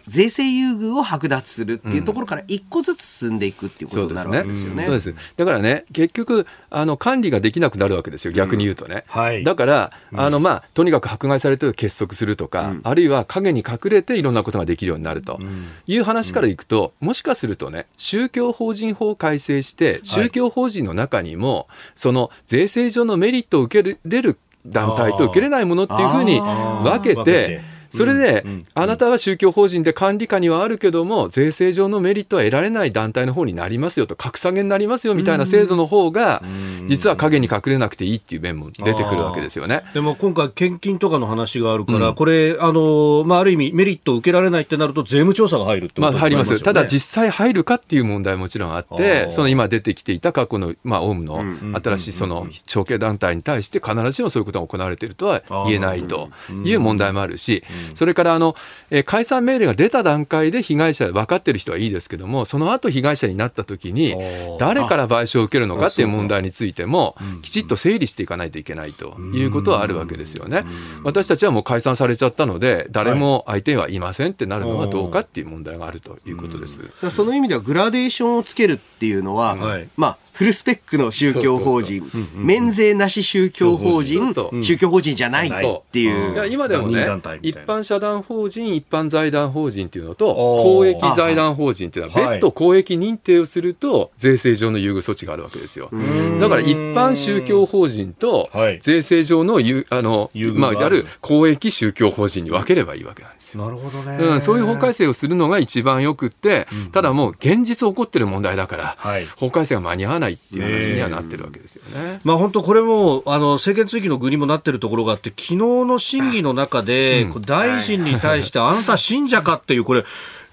[0.08, 4.86] 税制優遇を剥奪するっていうところから一個ずつ進んでいくっていうことになるわけですよね。
[4.86, 5.16] そうですね。
[5.38, 9.06] だからね結局あの管理ができなくなるわけですよ逆に言うとね。
[9.16, 15.40] うんはい、だから、あのまあとにかく迫害されて結束するとか、うん、あるいは影に隠れていろんなことができるようになると
[15.88, 27.73] いう話からいくと、もしかするとね宗教法人法を改正して宗教法人の中にも、その税制上のメリットを受けれる団体と受けれないものっていうふうに分けて。
[27.98, 36.42] それで、あなたは宗教法人で管理下にはあるけども、税制上のメリットは得られない団体の方になりますよと、格下げになりますよみたいな制度の方が、
[36.88, 39.84] 実は影に隠れなくていいっていう面も出てくるわけですよね。
[39.94, 46.60] でも今回、献金とかの話があるから、これ、あのまあ、ある意味、メリットを受けられないってなると、税務調査が入るってことまあ、入ります。
[46.62, 51.44] ただ、実際入るかっていう問題もちろんあって、その今出てきていた過去の、まあ、オウムの
[51.84, 56.30] 新しいその長兄団体に対して、必ずしもそういうことが行われているとは言えないと
[56.64, 57.64] いう問題もあるし、
[57.96, 58.56] それからあの、
[58.90, 64.16] えー、解散命令が出た段階で被害者分かってる人はいいですけども、その後被害者になった時に、
[64.60, 70.66] 誰から賠償を受けるのかっていう問題についても、きちっと整理していかないといけないということはあるわけですよね。
[71.04, 76.80] 私たちはもう解散されちゃったので、誰も相手はいませんってなるのはどうかっていう問題があるということです。
[77.10, 82.04] その意味ではグラデーションをつけるっていうのは、はい、まあフルスペックの宗教法人、
[82.36, 85.52] 免税なし宗教法人、宗教法人じゃないっ
[85.92, 86.48] ていう。
[86.50, 87.08] 今でもね、
[87.44, 95.92] 一般社団法人、一般財団法人っていうのと、公益財団法人っていうのは、別途公益認定をすると、税制上の優遇措置があるわけですよ。
[96.40, 98.50] だから一般宗教法人と、
[98.82, 103.64] 税制上のあの、まあ、やる公益宗教法人に分ければいいわけなんですよ。
[103.64, 104.18] なるほどね。
[104.18, 108.98] うん、そういう法改正をするのが一番よくって、ただもう現実起こってる問題だから、
[109.38, 112.22] 法改正が間に合わないないっていう話にはなってるわけですよね。
[112.24, 120.06] まあ本当これもあの政権追及の具にもなってるところがあって昨日の審議の中で、うん、大大臣に対して、あなた信者かっていう、これ、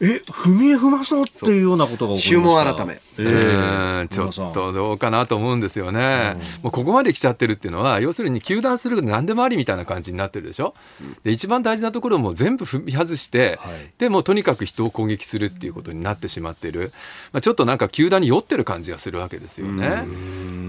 [0.03, 2.75] え、踏み絵踏まそうっていうようなことが起こりました？
[2.75, 3.01] 改め。
[3.19, 6.35] えー、ちょっとどうかなと思うんですよね。
[6.63, 10.75] もうここまで来ちゃってるっていうのは、要するに糾弾する何でもありみたいな感じになってるでしょ？
[11.23, 16.93] で、一番大事なところも全部踏み外して、はい、でもとにかく人を攻撃するっていうことになってしまってる。
[17.33, 20.05] まあ、ちょっとなんか糾弾に酔ってる感じがするわけですよね。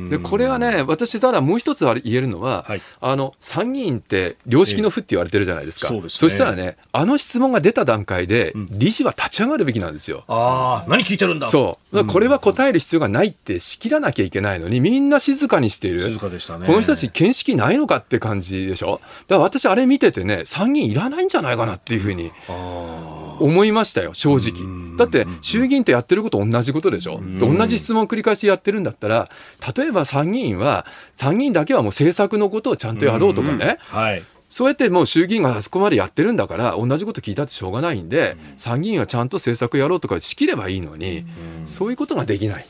[0.10, 5.88] で、これはね、私ただもう一つ言えるのは、はい、あの、参議院って良識の府って言われてるじゃないですか。
[5.90, 10.24] えー、そすね、そしたらね、あの質問が出た段階で、理事は立ち上がるべきなんですよ。
[10.28, 11.48] ああ、何聞いてるんだ？
[11.48, 12.06] そう。
[12.08, 16.02] これは答える必要がないって仕切らなきゃいけないのに、みんな静かにしている。
[16.02, 16.66] 静かでしたね。
[16.66, 19.00] この人たち見識ないのかって感じでしょ？
[19.28, 24.98] だから私あれ見ててね、参議院いらないんじゃないかなっていうふうに思いましたよ、正直。
[24.98, 27.22] だって衆議院とやってること同じことでしょ？
[27.40, 29.30] 同じ質問を繰り返しやってるんだったら、
[29.76, 30.86] 例えば参議院は、
[31.16, 33.78] 参議院だけはもう政策のことをちゃんとやろうとかね。
[33.82, 34.24] はい。
[34.52, 41.24] そうやってもう衆議院があそこまでやってるんだから、同じこと聞いたってしょうがないんで、参議院はちゃんと政策やろうとかしきればいいのに、
[41.66, 42.66] そういうことができない。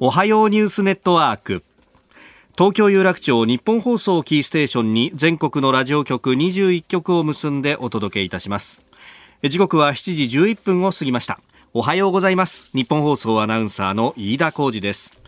[0.00, 1.62] おはようニュースネットワーク。
[2.58, 8.82] 東京有楽町日本放送キーステーションに全国のラジオ局21局を結んでお届けいたします。
[9.44, 11.38] 時刻は7時11分を過ぎました。
[11.72, 12.68] おはようございます。
[12.74, 15.20] 日本放送アナウンサーの飯田浩二です。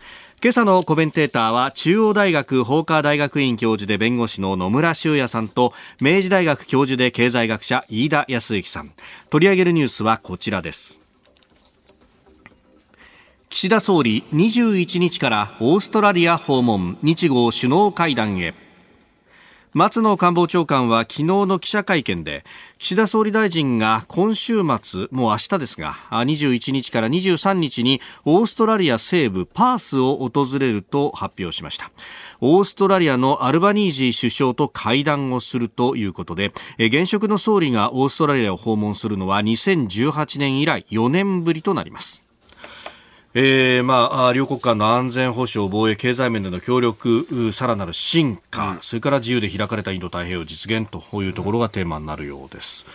[0.43, 5.71] 今朝のコメンテーターは中央大学法科大学院教授で弁護士の野村修也さんと
[6.01, 8.91] 明治大学教授で経済学者飯田康之さん。
[9.29, 10.99] 取り上げるニュースはこちらです。
[13.47, 16.97] 岸田総理21日からオーストラリア訪問。
[17.01, 18.62] 日豪首脳会談へ。
[19.75, 22.45] 松野官房長官は昨日の記者会見で
[22.77, 31.89] 岸田総理大臣が今週末もう明日ですが21日から23日にオーストラリア西部パースを訪れると発表しました。
[32.39, 42.23] オーストラリアのアルバニージー首相と会談をするということで現職の総理がオーストラリアを訪問するのは2018年以来4年ぶりとなります。
[43.35, 52.85] えーまあ、両国間の安全保障、防衛、経済面での協力、さらなる進化、うん、それから自由で開かれたインド太平洋実現というところがテーマになるようです。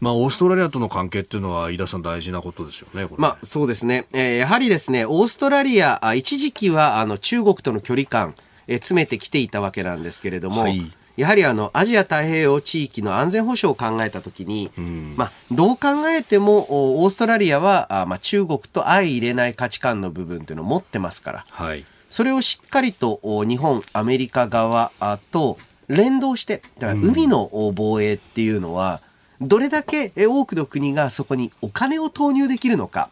[0.00, 8.34] まあ、オーストラリアとの関係っていうのは、飯田さん、大事なことですよね、まあ、そうですね、えー、やはりですね、オーストラリア、一時期はあの中国との距離感、
[8.66, 24.92] えー、詰めてきていたわけなんですけれども、はい、やはりあのアジア太平洋地域の安全保障を考えたときに、うん、まあ、どう考えてもオーストラリアはあ、まあ、中国と相入れない価値観の部分というのを持ってますから、はい、それをしっかりと日本、アメリカ側
[25.32, 25.58] と
[25.88, 29.00] 連動して、だから海の防衛っていうのは、
[29.40, 33.10] どれだけ多くの国がそこにお金を投入できるのか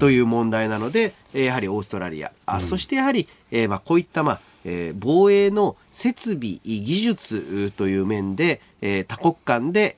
[0.00, 9.96] という問題なので、やはりオーストラリア、あそしてやはり、えー、まあこういったまあえー、防衛の設備、技術という面で、えー、多国間で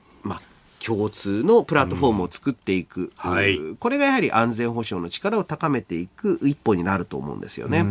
[0.85, 3.31] 共通のプラットフォームを作っていく、うん。
[3.31, 7.85] はい、これがやはり安全保障の力を高めていく一歩になると思うんですよね。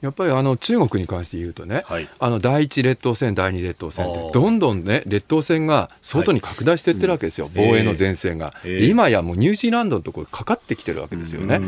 [0.00, 11.60] やっぱりあの中国に関して言うとね、はい、あの第一列島線、第二列島線ってどんどんね列島線が外に拡大していってるわけですよ、はい防衛の前線が、えー、今やもうニュージーランドのところかかってきてるわけですよね。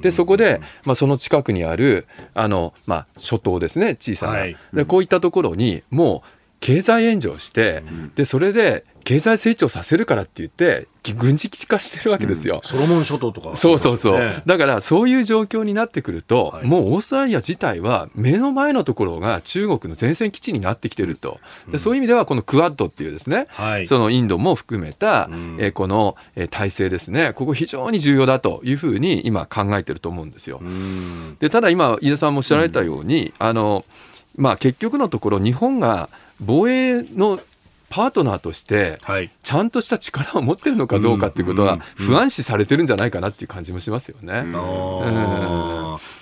[0.00, 7.82] でそこで、まあ、その近くにあるあの、まあ、諸島ですね小さな、でこういったところにもう経済援助をして、
[8.14, 12.56] でそれで経済成長させるからって言って、軍事基地化してるわけですよ。
[12.56, 14.42] うん、ソロモン諸島とか、そうそうそう。
[14.44, 21.40] だから、そういう状況になってくると、はい、もうオーストラリア自体は、目の前のところが中国の前線基地になってきてると。
[21.70, 30.60] でそういう意味では、このクアッドっていうですね、はい、そのインドも含めた、うん、えこの、え体制ですね、ここ非常に重要だというふうに今考えてると思うんですよ。
[31.40, 33.86] でただ今、飯田さんもおっしゃられたように、あの、
[34.36, 36.10] まあ結局のところ、日本が
[36.40, 37.40] 防衛の
[37.90, 38.98] パートナーとして、
[39.42, 44.42] ちゃんとした力を持ってるのかどうかっていうことは、不安視されてるんじゃないかなっていう感じもしますよね。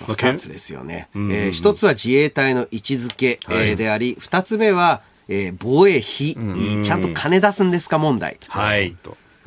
[0.07, 1.09] 二つですよね。
[1.13, 8.37] えー、一つは自衛隊の位置づけ、えー、であり、二つ目は、えー、防衛費、ちゃんと金出すんですか問題。
[8.47, 8.95] はい。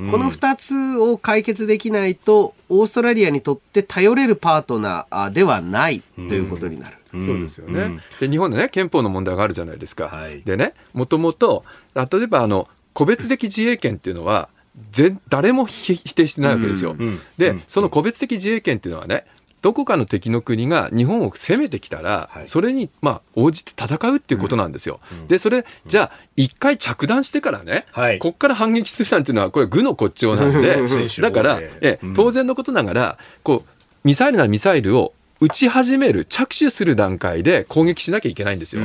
[0.08, 6.96] この2つを解決できないと、オーストラリアにとって頼れるパートナーではないということになる。
[7.12, 14.48] そうですよね、うん、で日本でね憲法の問題があるじゃないですか、はい、でねもともと例えばあの個別的自衛権っていうのは
[14.92, 19.26] 全誰も否定してないわけですよ、うん、で、その個別的自衛権っていうのはね
[19.62, 25.00] どこかの敵の国が日本を攻めてきたら、はい、それに、まあ、応じて戦うっていうことなんですよ。
[25.12, 30.78] うん、で、それ、じゃあ、一回着弾してからね、はい、こっから反撃するなんていうのは、これ、愚の骨頂なんで、
[31.20, 33.70] だから、え当然のことながら、こう、
[34.02, 38.82] ミサイルならミサイルを撃ち始める、着手する段階で攻撃しなきゃいけないんですよ。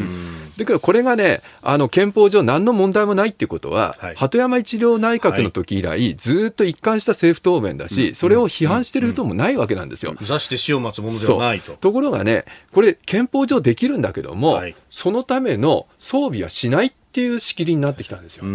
[0.58, 10.16] だからこれがね、あの憲法上何の問題もないっていうことは、はい、鳩山一郎内閣の時以来、はい、ずっと一貫した政府答弁だし、それを批判してるともないわけなんですよ。
[10.22, 11.74] 座して死を待つものではないと。
[11.74, 14.06] ところがね、これ憲法上できるん。
[14.06, 18.46] だけども、はい、そのための装備はしないっていう仕切りになってきたんですよ。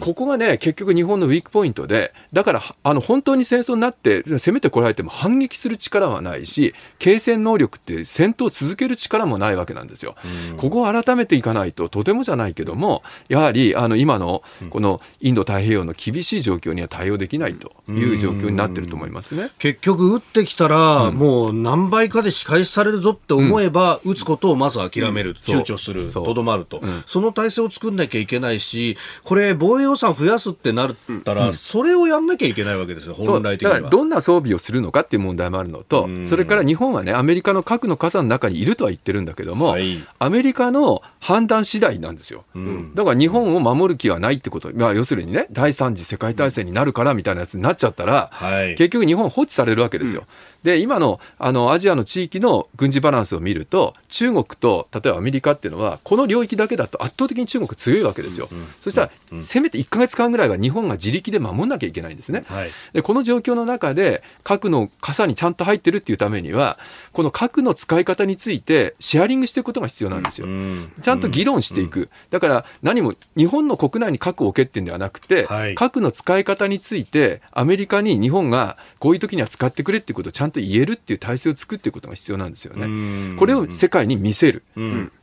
[0.00, 10.16] ここがね、結局日本のウィークポイントで、だから、あの、本当に戦争になって、攻めてこられても反撃する力はないし、継戦能力って戦闘を続ける力もないわけなんですよ。
[10.56, 19.50] ここを改めていかないと、とてもじゃないけども、やはり、あの、今の、このインド太平洋の厳しい状況には対応できないという状況になってると思いますね。
[19.58, 26.82] 結局、撃ってきたら、もう何倍かで仕返しされるぞって思えば、撃つことをまず諦める、躊躇する、とどまると。
[27.06, 33.90] その体制を作作んなきゃいけないし、これ、防衛予算増やすってなったら、それをやんなきゃいけないわけですよ、本来的には。
[33.90, 42.44] どんな装備をするのかっていう問題もあるのと、それから日本はね、アメリカの核の傘の中にいるとは言ってるんだけども、はい、アメリカの判断次第なんですよ。
[42.54, 50.22] うん、だから日本を守る気はないってこと、まあ、要するにね、第三次世界大戦になるからみたいなやつになっちゃったら、はい、結局日本放置されるわけですよ。
[50.22, 58.48] うんで、今のあのアジアの地域の軍事バランスを見ると、中国と例えばアメリカっていうのは、この領域だけだと圧倒的に中国強いわけですよ。
[58.50, 59.10] うんうん、そしたら、
[59.42, 62.42] せめて1か月間ぐらいは日本が自力で守んなきゃいけないんですね。
[62.46, 66.78] はい、でこの状況の中で、核の傘にちゃんと入ってるっていうためには、
[67.12, 70.46] この核の使い方についてシェアリングしていくことが必要なんですよ。
[70.46, 72.08] うん、ちゃんと議論していく。
[72.30, 83.36] だから何も日本の国内に核を置けっていうんではなくて、はい、核の使い方についてアメリカに日本がこういう時には使ってくれっていうことをちゃんと言えるっていう体制を作っていくことが必要なんですよね。
[83.36, 84.74] これを世界に見せるっ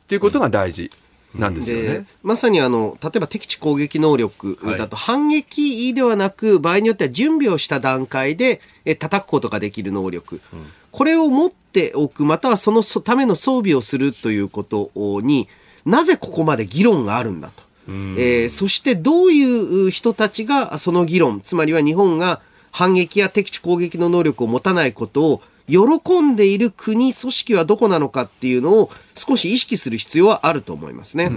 [0.06, 0.90] ていうことが大事。
[1.34, 2.06] なんですよね。
[2.22, 10.40] まさにあの、例えば敵地攻撃能力だと反撃ではなく、場合によっては準備をした段階でえ叩くことができる能力。
[10.52, 14.90] うん、これを持っておく、またはそのための装備をするということ
[15.22, 15.48] に
[15.84, 17.62] なぜここまで議論があるんだと。
[17.88, 22.40] えー、そしてどういう人たちがその議論、つまりは日本が
[22.72, 31.30] 反撃や敵地攻撃の能力を持たないことを喜んでいる国、組織はどこなのかっていうのを少し意識する必要はあると思いますね。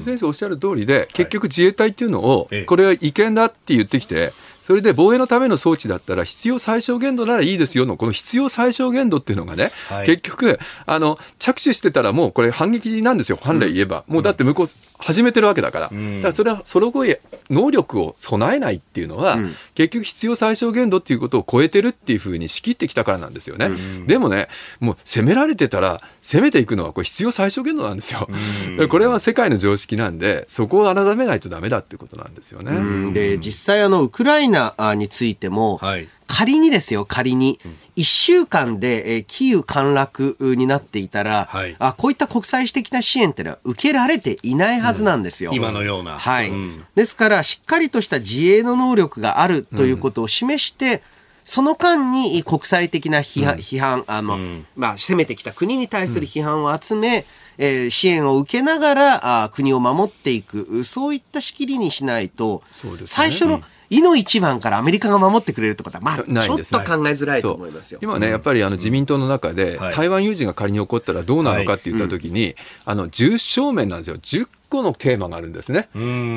[0.00, 4.32] 先生おっしゃる通りで、結局自衛隊っていうのを、これは違憲だって言ってきて、
[4.66, 14.02] それで防衛のための装置だったら必要最小限度ならいいですよの、この必要最小限度っていうのがね、はい、結局、あの、着手してたらもうこれ反撃なんですよ、本来言えば。
[14.08, 14.66] うん、もうだって向こう
[14.98, 15.88] 始めてるわけだから。
[15.92, 17.04] うん、だからそれは、その後
[17.48, 23.70] 能力を備えないっていうのは、うん、結局必要最小限度っていうことを超えてるっていうふうに仕切ってきたからなんですよね。
[24.08, 24.48] でもね、
[24.80, 28.28] もう攻められてたら、攻めていくのはこれ必要最小限度なんですよ。
[28.90, 33.12] これは世界の常識なんで、そこを改めないとダメだってことなんですよね。
[33.12, 37.58] で、実際あの、ウクライナナについても、はい、仮にですよ、仮に、
[37.96, 45.50] 1週間で、えー、キーウ陥落になっていたら、はい、あ、こういった国際的な支援っていうのは受けられていないはずなんですよ。
[45.50, 46.18] うん、今のような。
[46.18, 51.00] はい、うん、ですから、しっかりとした自衛の能力があるということを示して、うん
[51.46, 57.24] その間に国際的な批判、うん、批判あの、うん、まあ、攻めてきた国に対する批判を集め、
[57.58, 68.00] うん、えー、支援を受けながらあ国を守っていく、そういった仕切りにしないと、ね、最初の、いの一番からアメリカが守ってくれるってことは、まあ、ちょっと考えづらいと思いますよ。
[68.02, 74.16] 今ね、やっぱりあの自民党の中で、台湾有事が仮に起こったらどうなのかって言ったときに、あの、10正面なんですよ。
[74.16, 75.88] 10個のテーマがあるんですね。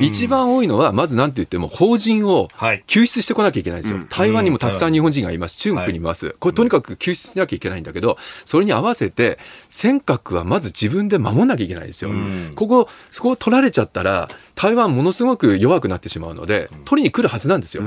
[0.02, 2.48] 一番多いのは、まずなんて言っても、法人を
[2.88, 4.00] 救出してこなきゃいけないんですよ。
[4.00, 5.58] はい、台湾にもたくさん日本人がいます。
[5.58, 6.36] 中国にいます。
[6.40, 9.40] これとにかく救出しなきゃいけないんだけど、それに合わせて、
[9.70, 12.12] 尖閣はまず自分で守んなきゃいけないんですよ。
[12.56, 17.84] ここ、そこを取られちゃったら、台湾ものすごく弱くなってしまうので、取りに来るはずなんですよ。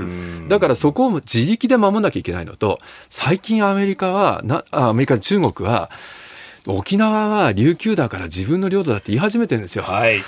[0.48, 2.80] だからそこを自力で守んなきゃいけないのと、
[3.10, 5.90] 最近アメリカは、なアメリカ、中国は、
[6.66, 9.82] 沖縄は琉球だから自分の領土だって言い始めてるんですよ。
[9.82, 10.22] はい。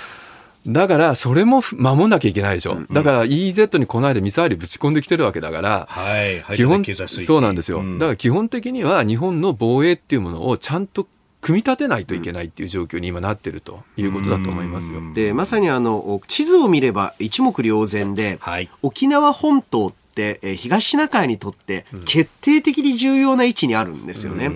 [0.67, 2.71] だから、それも守んなきゃいけないでしょ。
[2.71, 6.43] うんうん、だから EEZ にこの間ミサイルぶち込んできてるわけだから、はい。
[6.55, 7.99] 基本、そうなんですよ、うん。
[7.99, 11.07] だから基本的には日本の防衛っていうものをちゃんと
[11.45, 15.13] 組み立てないといけないっていう状況に今なってるということだと思いますよ。
[15.13, 24.51] で、まさにあの、地図を見れば一目瞭然で、はい、沖縄本島って、え東シナ海にとって決定的に重要な位置にあるんですよね。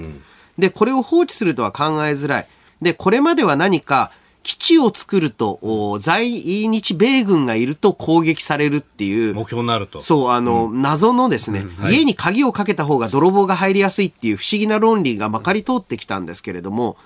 [0.58, 2.48] で、これを放置するとは考えづらい。
[2.82, 4.12] で、これまでは何か
[4.44, 9.34] 基地を作ると、在日米軍がいると攻撃されるっていう。
[9.36, 10.02] 目標になると。
[10.02, 16.98] そう、あの、うん、謎のですね、うんはい、家に鍵をかけた方が泥棒が入りやすいっていう不思議な論理がまかり通ってきたんですけれども、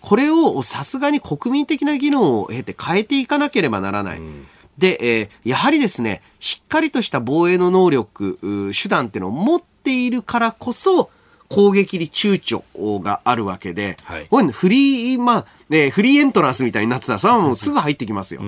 [0.00, 4.18] これをさすがに国民的な議論を経て変えていかなければならない。
[4.18, 4.46] うん
[4.78, 11.10] で、えー、やはりですね、しっかりとした防衛の能力、手段っていうのを持っているからこそ、
[11.50, 18.40] 攻撃に躊躇があるわけで、はい、こうフリー、まあ、ね、フリーエントランスみたいになってたら、それはもうすぐ入ってきますよ。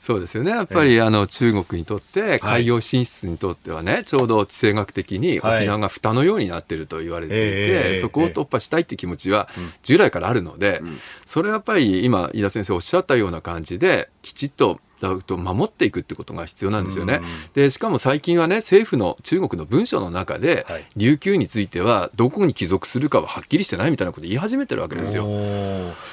[0.00, 0.52] そうですよね。
[0.52, 9.48] やっぱり、あの、中国にとって、海洋進出にとってはね、ちょうど地政学的に沖縄が蓋のようになっていると言われていて、そこを突破したいって気持ちは
[9.82, 10.80] 従来からあるので、
[11.24, 17.20] それはやっぱり今、飯田先生おっしゃったような感じで、きちっとと守っていくってことが必要なんですよね。
[17.54, 25.26] でしかも最近はね政府の中国の文書の中で、はい、琉球についてはどこに帰属するかははっきりしてないみたいなこと言い始めてるわけですよ。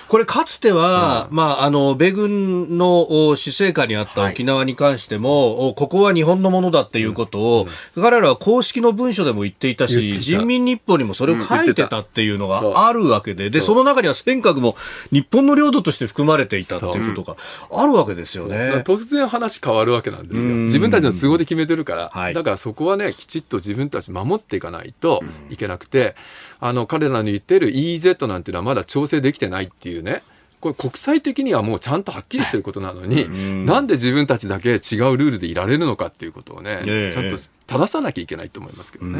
[0.07, 14.75] これかつては、うん、まああの米軍の施政下にあった沖縄に関しても、はい、ここは日本のものだっていうことを、うん、彼らは公式の文書でも言っていたし人民日報にもそれを書いてたっていうのがあるわけで、うん、でその中には尖閣も
[15.11, 17.37] 日本の領土として含まれていたっていうことが
[17.71, 18.82] あるわけですよね。
[18.83, 20.53] 突然話変わるわけなんですよ。
[20.53, 26.15] 自分たちの都合で決めてるから、はい、だからそこはね、きちっと自分たち守っていかないといけなくて、
[26.59, 30.23] あの、彼らの言ってる EEZ なんていうのはまだ調整できてないっていうね、
[30.59, 33.65] これ国際的にはもうちゃんとはっきりしてることなのに、ん。
[33.65, 34.79] なんで自分たちだけ違う
[35.17, 36.81] ルールでいられるのかっていうことをね、
[37.13, 37.37] ちゃんと
[37.73, 39.19] 正さなきゃいけないと思いますけどね。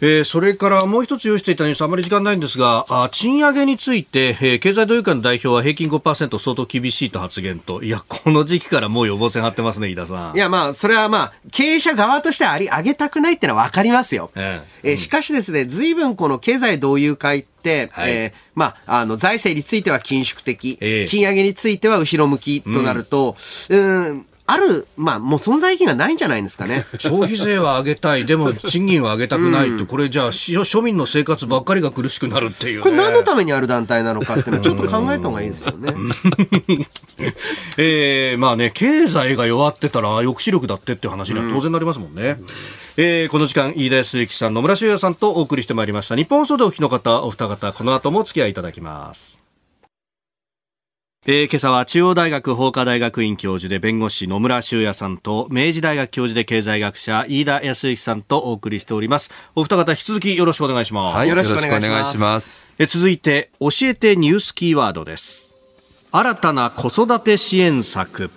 [0.00, 10.36] えー、それからもう一つ用意していたニュース、あまり時間ないんですが、あ賃上げについて、えー、経済同友会の代表は平均5%相当厳しいと発言と、いや、この時期からもう予防線張ってますね、飯田さん。
[10.36, 14.30] いや、まあ、それはまあ、経営者側としてあり、上げたくないってのは分かりますよ。
[14.34, 23.36] えー、えー、しかしですね、ずいぶんこの経済同友会って、はい、えー、まあ、あの、財政については緊縮的、えー、賃上げについては後ろ向きとなると、
[23.70, 26.84] うん、うんある、まあ、もう存在意義がないんじゃないですかね。
[26.98, 35.94] 消費税は上げたい、でも賃金は上げたくないって、うん、これじゃあ、庶民の生活ばっかりが苦しくなるっていう、ね、これ何のためにある団体なのかっていうのはちょっと考えた方がいいですよね。
[37.78, 42.36] えー、まあね、経済が弱ってたら抑止力だってっていう話には当然なりますもんね。
[42.40, 42.46] うん
[42.96, 46.14] えー、この時間、飯田康之さん、野村修也さんとお送りしてまいりました。
[46.14, 49.43] 日本放送でお聞きの方、お二方、この後もお付き合いいただきます。
[51.26, 59.30] えー、今朝は中央大学法科大学院教授で弁護士野村修也さんと明治大学教授で経済学者飯田康之さんとお送りしております。
[59.54, 62.76] お二方引き続きよろしくお願いします、はい、よろしくお願いします。
[62.78, 65.54] え続いて教えてニュースキーワードです。
[66.12, 68.30] 新たな子育て支援策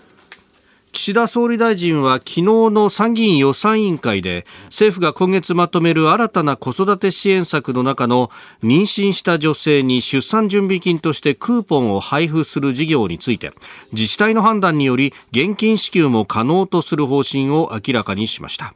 [0.97, 8.31] 岸田総理大臣は昨日の参議院予算委員会で政府が今月まとめる新たな子育て支援策の中の
[8.63, 13.51] 妊娠した女性に出産準備金としてクーポンを配布する事業について
[13.91, 18.73] 自治体の判断により現金支給も可能とする方針を明らかにしました。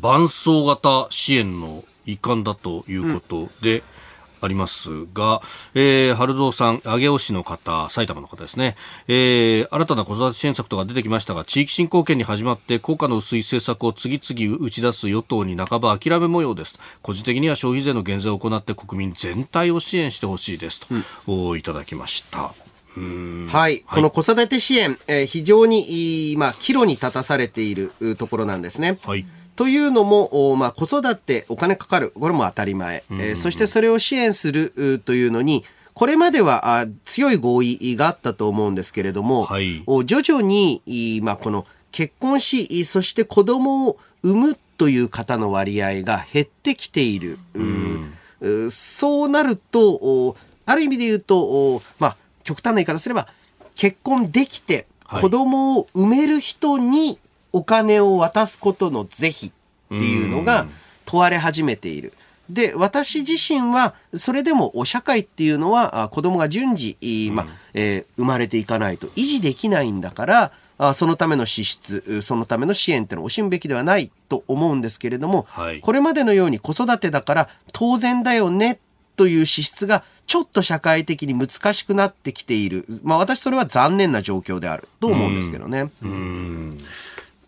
[0.00, 3.97] 伴走型支援の一環だということで、うん
[4.40, 5.40] ありますが、
[5.74, 8.76] えー、春蔵さん、上尾市の方、埼玉の方ですね、
[9.08, 16.78] えー、新たな子育て支援策とか出てきましたが、地域振興権に始まって効果の薄い政策を次々打ち出す与党に半ば諦め模様です。
[17.02, 20.86] 個人的には消費税の減税を行って国民全体を支援してほしいですと、
[21.26, 22.52] うん、いただきました。
[23.48, 28.98] はい、この子育て支援、えー、非常に、まあ、岐路に立たされているところなんですね。
[29.04, 29.24] はい
[29.58, 32.12] というのも、まあ、子育てお金かかる。
[32.14, 33.02] これも当たり前。
[33.10, 47.40] うんうん、えー、そしてそれを支援するというのに、これまではあ強い合意があったと思うんですけれども、はい、徐々に、まあ、この結婚し、そして子供を産むという方の割合が減ってきている。
[48.40, 50.36] うん、そうなると、
[50.66, 53.26] ある意味で言うと、まあ、極端な言い方すれば、
[53.74, 54.86] 結婚できて
[55.20, 57.18] 子供を産める人に
[57.52, 59.50] お金を渡すことの是非っ
[59.88, 60.66] ていうのが
[61.04, 62.12] 問われ始めている。
[62.50, 78.78] で、私自身は、それでもお社会っていうのは、子供が順次、まあ、えー、生まれていかないと維持できないんだから、あそのための支出、そのための支援ってのを惜しむべきではないと思うんですけれども、はい、これまでのように子育てだから当然だよね
[79.16, 82.86] という支出がちょっと社会的に難しくなってきている。
[83.02, 85.90] まあ私それは残念な状況であると思うんですけどね。
[86.02, 86.78] うんうん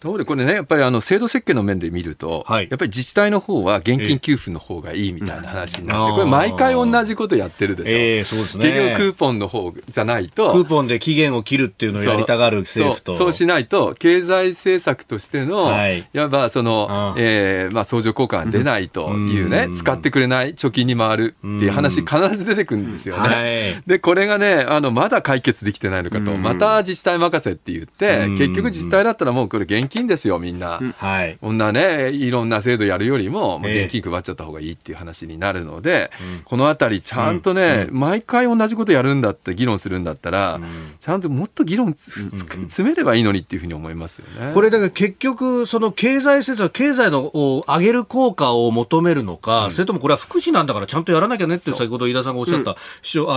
[0.01, 7.91] ところでこれね、やっぱりあの制度設計の面で見ると、はい、やっぱり自治体の方は現金給付の方がいいみたいな話になって、これ毎回同じことやってるでしょ。
[7.91, 8.65] えー、そうですね。
[8.65, 10.53] 結局クーポンの方じゃないと。
[10.53, 13.15] クーポンで期限を切るっていうのをやりたがる政府と。
[13.15, 23.21] そうしないと、経済政策としての、はい、いわばその、えー、まあ相乗効果が出ないというね、使ってくれない貯金に回るっていう話必ず出てくるんですよね。
[23.21, 30.81] はい、で、これがね、あの、まだ解決できてないのかと、また自治体任せって言って、結局自治体だったらもうこれ現金ですよ、みんな。
[30.97, 31.37] はい。
[31.41, 40.65] こんなね、いろんな制度やるよりも、もう現金配っちゃった方がいいっていう話になるので、えー、このあたり、ちゃんとね、うん、毎回同じことやるんだって議論するんだったら、うん、
[40.99, 44.53] ちゃんともっと議論詰めればいいのにっていうふうに思いますよね。
[44.55, 52.75] これだから結局、その経済政策、経済のを上げる効果を求めるのか、うん、それともこれは福祉なんだからちゃんとやらなきゃねって先ほど飯田さんがおっしゃった、あ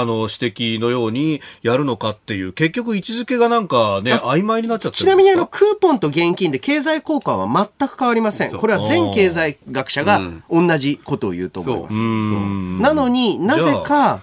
[0.06, 7.48] の指摘のようにやるのかっていう、結局位置づけがなんかね、曖昧になっちゃってちなみにあの、クーポンと現金で経済効果は
[7.80, 8.52] 全く変わりません。
[8.52, 12.82] これは全経済学者が同じことを言うと思います。
[12.82, 14.22] なのになぜか、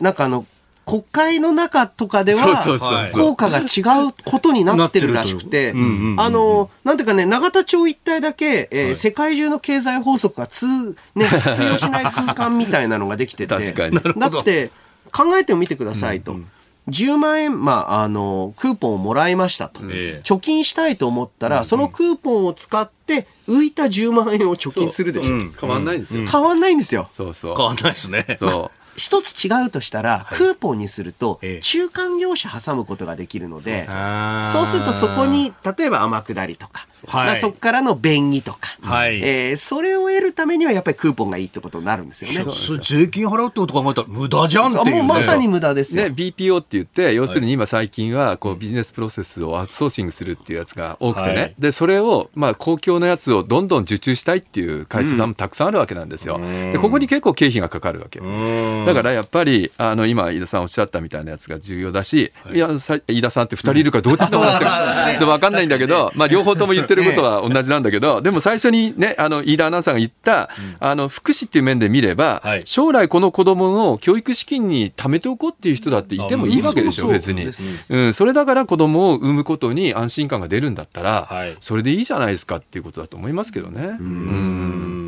[0.00, 0.46] なんかあの、
[0.86, 5.72] 国会の中とかでは、効果が違うことになってるらしくて、
[6.16, 14.70] あの、なんていうかね、永田町一帯だけ、えー、世界中の経済法則が通、ね、 通用しない空間みたいなのができてて、だって、
[15.12, 16.36] 考えてみてくださいと。
[16.88, 19.80] 10万円、まあ、あの、クーポンをもらいましたと。
[19.80, 25.38] 貯金したいと思ったら、そのクーポンを使って、浮いた10万円を貯金するでしょ。
[25.60, 26.26] 変わんないんですよ。
[26.26, 27.08] 変わんないんですよ。
[27.10, 27.56] そうそう。
[27.56, 28.36] 変わんないですね。
[28.38, 28.76] そう。
[28.96, 33.86] 一つ違うとしたら、クーポンにすると、中間業者挟むことができるので、
[34.52, 42.44] そうするとそこに、例えば天下りとか、はい、そこからの便宜とか、はい、えー、それを得るためにはやっぱりクーポンがいいってことになるんですよね。
[42.82, 46.04] 税金払うってこと考えたら無駄じゃんっていう、ね、もうまさに無駄ですよ。
[46.04, 56.36] ね、BPO って言って、要するに今最近はこうビジネスプロセスをアウトソーシングするっていうやつが多くてね、はい、で、それを、まあ公共のやつをどんどん受注したいっていう会社さんもたくさんあるわけなんですよ。
[56.36, 58.20] うん、でここに結構経費がかかるわけ。
[58.20, 64.70] だからやっぱり、あの、今、飯田さんおっしゃったみたいなやつが重要だし、はい、いや、飯田さんって二人いるかどっちと思ってる
[65.18, 77.48] かわかんないんだけど、まあ両方とも言ってることは同じなんだけど、でも最初にね、あの、飯田アナウンサーが言った、あの、福祉っていう面で見れば、将来この子供を教育資金に貯めておこうっていう人だっていてもいいわけでしょ、別に。
[77.90, 81.28] うん、それだから子供を産むことに安心感が出るんだったら、
[81.60, 83.96] それでいいじゃないですかっていうことだと思いますけどね。
[84.00, 85.05] うん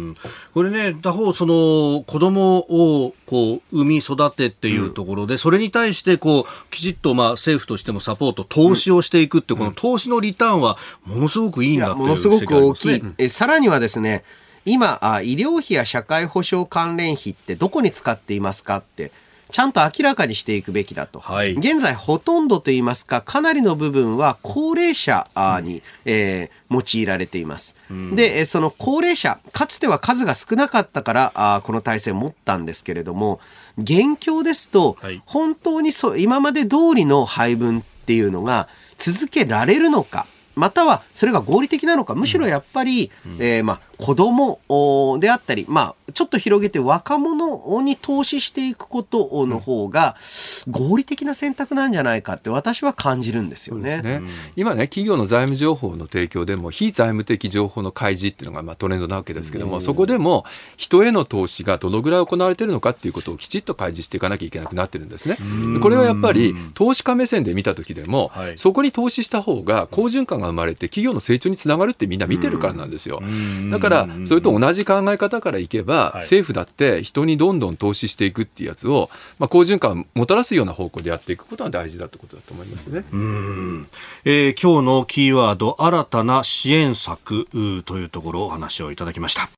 [0.55, 13.03] これね、他方、その、子供を、こう、産み育てっていうところで、それに対して、こう、きちっと、まあ、政府としてもサポート、投資をしていくって、この投資のリターンは、ものすごくいいんだっていう、ものすごく大きい。
[13.19, 14.25] え、さらにはですね、
[14.65, 19.13] 今あ、医療費や社会保障関連費ってどこに使っていますかって、
[19.51, 21.21] ちゃんと明らかにしていくべきだと。
[21.21, 25.27] はい、現在、ほとんどといいますか、かなりの部分は高齢者
[25.63, 27.75] に、うん、えー、用いられています。
[27.91, 33.41] うん、で、その高齢者、かつては数が少なかったから、あこの体制を持ったんですけれども、
[33.79, 38.69] 現況ですと、はい、本当にそう、今まで通りの配分っていうのが
[38.99, 40.27] 続けられるのか、
[40.59, 50.17] またはそれが合理的なのか、むしろやっぱり、うん、えー、まあ、子供であったり、まあ、ちょっと広げて若者に投資していくことの方が
[50.71, 54.01] 合理的な選択なんじゃないかって私は感じるんですよね。
[54.03, 54.23] ね。
[54.57, 60.45] 今ね、企業の財務情報の提供でも非財務的情報の開示っていうのがまあトレンドなわけですけども、そこでも
[60.77, 65.37] 人への投資がどのぐらい行われているのかっていうことをきちっと開示していかなきゃいけなくなってるんですね。
[65.81, 73.23] これはやっぱり投資家目線で見た時でも、はい、そこに投資した方が好循環が生まれて企業の成長につながるってみんな見てるからなんですよ。
[73.71, 83.05] だからから、それと同じ考え方からいけば、政府だって人にどんどん投資していくっていうやつを、まあ、好循環をもたらすような方向でやっていくことが大事だってことだと思いますね。
[83.13, 83.89] うん
[84.25, 87.49] えー、今日のキーワード、新たな支援策
[87.85, 89.49] というところお話をいただきました。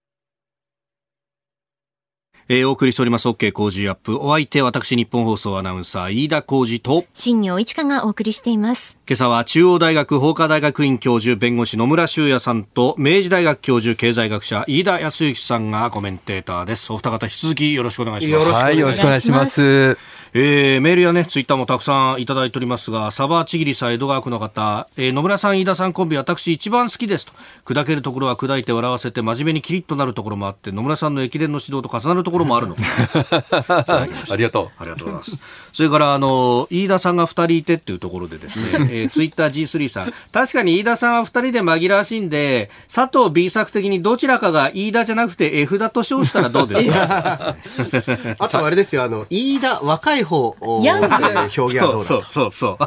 [2.52, 4.18] えー、お送りしております OK 工事アップ。
[4.18, 8.98] お相手、私、日本放送アナウンサー、飯田浩二と、新業一華がお送りしています。
[9.06, 16.92] 今朝は中央大学法科大学院教授、弁護士野村修也さんと、明治大学教授、経済学者、飯田康之さんがコメンテーターです。
[16.92, 18.40] お二方、引き続きよろしくお願いします。
[18.76, 19.96] よろしくお願いします。
[20.32, 27.32] えー、メールやね、ツイッターもたくさんいただいておりますが、サバーちぎりさ江戸川区の方、えー、野村さん、飯田さんコンビ、私一番好きですと。
[27.64, 32.76] 砕けるところは砕いて笑わせて、真面目にキリッとなるところもあって、野村さんの駅伝の指導と重なるところもあるの。
[32.80, 34.06] あ
[34.36, 34.70] りがとう。
[34.78, 35.36] ありがとうございます。
[35.72, 47.56] それから、あの、飯田さんが二人いてっていうところでですね、えー、ツイッター G3 さん、確かに飯田さんは二人で紛らわしいんで、佐藤 B 作的にどちらかが飯田じゃなくて F だと称したらどうですか？
[48.38, 52.86] あとあれですよ、あの、飯田若い方、ヤング表現はどうだそうそうそう。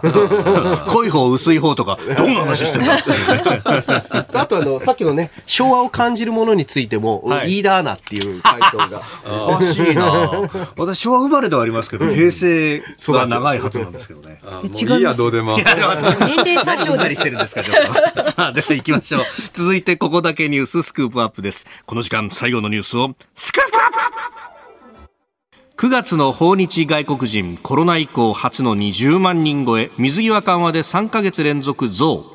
[0.88, 2.94] 濃い方、薄い方とか、どんな話してるの？
[4.42, 9.02] あとあの、さっきのね、昭和を感じるものについても、はい、飯田アナっていう回答が。
[9.48, 10.04] おかしいな
[10.78, 14.40] 私、昭和生まれではありますけど、平成が長いはずなんですけどね。
[14.80, 15.58] 違ういや、どうでも。
[15.64, 17.78] 年齢詐称でしてるんですか、ちょっ
[18.16, 18.24] と。
[18.32, 19.22] さあ、では行きましょう。
[19.54, 21.66] 続いて、ここだけニューススクープアップです。
[21.86, 24.53] この時間、最後のニュースを、スクープアップ
[25.76, 32.26] 9月の訪日外国人コロナ以降初の20万人超え水際緩和で3ヶ月連続増。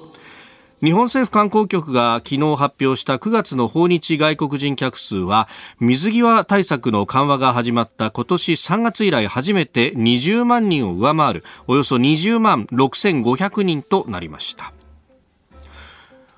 [0.83, 5.49] 日本政府観光局が昨日発表した9月の訪日外国人客数は
[5.81, 14.73] 水際対策の緩和が始まった今年3月以来初めて20万人を上回るおよそ20万6500人となりました。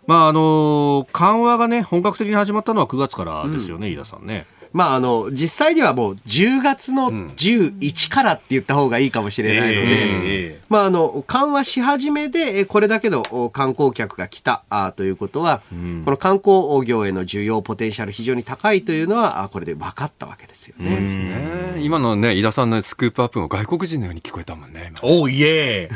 [0.06, 4.46] まああの緩和がね本格的に始まったのは9月からですよね、うん、飯田さんね。
[4.72, 20.98] まあ、あの、実際にはもう10月の11からって言った方がいいかもしれないので、まあ、あの、緩和し始めで、これだけの観光客が来たあということは、うん、この観光業への需要ポテンシャル非常に高いというのは、これで分かったわけですよね。
[21.00, 24.92] ね今のね、井田さんのスクープアップも外国人のように聞こえたもんね。
[25.02, 25.90] おいえ。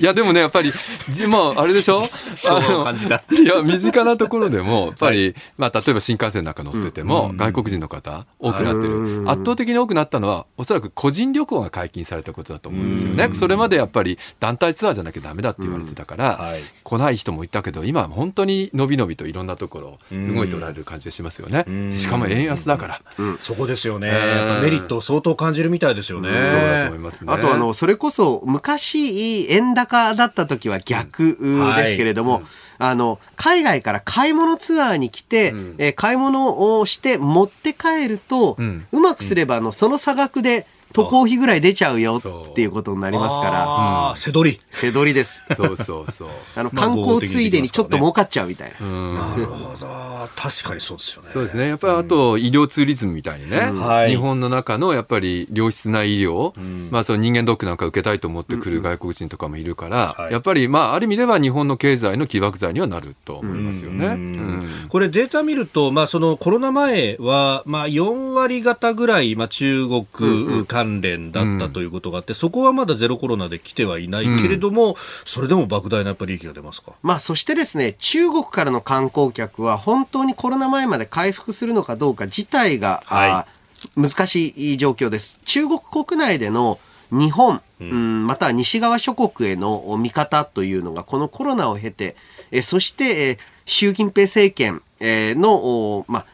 [0.00, 0.72] いや、でもね、やっぱり、
[1.28, 2.02] まあ、あれでしょ？
[2.34, 3.22] そう感じだ。
[3.30, 9.24] いや、身近なところでも、やっぱり、はいまあ、例えば新幹線なんか乗ってても、外国人の方多くなってる。
[9.26, 13.30] 圧倒的に多くなったのは、おそらく個人旅行が解禁されたことだと思うんですよね。
[13.34, 16.52] それまでやっぱり団体ツアーじゃなきゃダメだって言われてたから、
[16.84, 21.96] 来ない人もいたけど、今は本当に伸び伸びといろんなところ動いておられる感じがしますよね。
[21.98, 23.02] しかも円安だから。
[23.40, 24.10] そこですよね。
[24.62, 26.28] メリットを相当感じるみたいですよね。
[26.28, 27.32] そうだと思いますね。
[27.32, 31.36] あと、あの、それこそ昔、円高だった時は逆
[31.76, 32.42] ですけれども、
[32.78, 40.66] あの、海外から買い物ツアーに来て、うん、えー、買い物をして持って帰ると、うん、うまくすれば、あの、その差額で、
[40.96, 44.10] 渡航費ぐらい出ちゃうよっていうことになりますから。
[44.10, 44.60] うん、背取り。
[44.70, 45.42] 背取りです。
[45.54, 46.28] そうそうそう。
[46.54, 48.86] あの、観光ついでにちょっと儲かっちゃうみたいな。
[48.86, 49.86] なるほど。
[50.34, 51.28] 確かにそうですよね。
[51.28, 51.68] そうですね。
[51.68, 64.18] やっぱりあと、医療ツーリズムみたいにね、うん日本の中のやっぱり良質な医療、うん、まあその人間ドックなんか受けたいと思ってくる外国人とかもいるから、うん、やっぱりまあある意味では日本の経済の起爆剤にはなると思いますよね。
[64.88, 76.92] これデータ見ると、まあそのコロナ前は、まあ4割方ぐらい、まあ中国関連だったということがあって、そこはまだゼロコロナで来てはいないけれども、それでも莫大なやっぱり利益が出ますか？
[77.02, 83.46] まあそしてですね、中国からの観光客は本当にコロナ前まで回復するのかどうか自体が、は
[83.96, 85.40] い、難しい状況です。
[85.44, 86.78] 中国国内での
[87.10, 92.16] 日本、うん、または西側諸国への見方というのが、このコロナを経て、
[92.50, 96.26] えそして、え習近平政権、えの、まあ、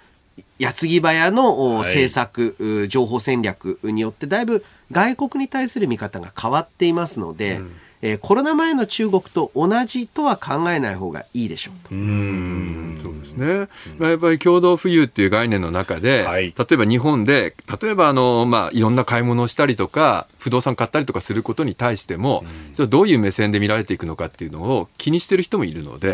[0.62, 7.72] 矢継ぎ早の政策、はい、情報戦略によってだいぶ外国に対する見方が変わっていますので、うん
[8.02, 11.94] えー、コロナ前の中国と同じとは考えない方がいいでしょうと。
[11.94, 12.98] うん。
[13.00, 13.68] そうですね。
[13.98, 22.44] まあ、やっぱり共同富裕っていう概念の中で、はい、例えば日本で、例えばあの、まあ、いろんな買い物をしたりとか、不動産買ったりとかすることに対しても、
[22.76, 26.08] うん、どういう目線で見られていくのかっていうのを気にしてる人もいるので、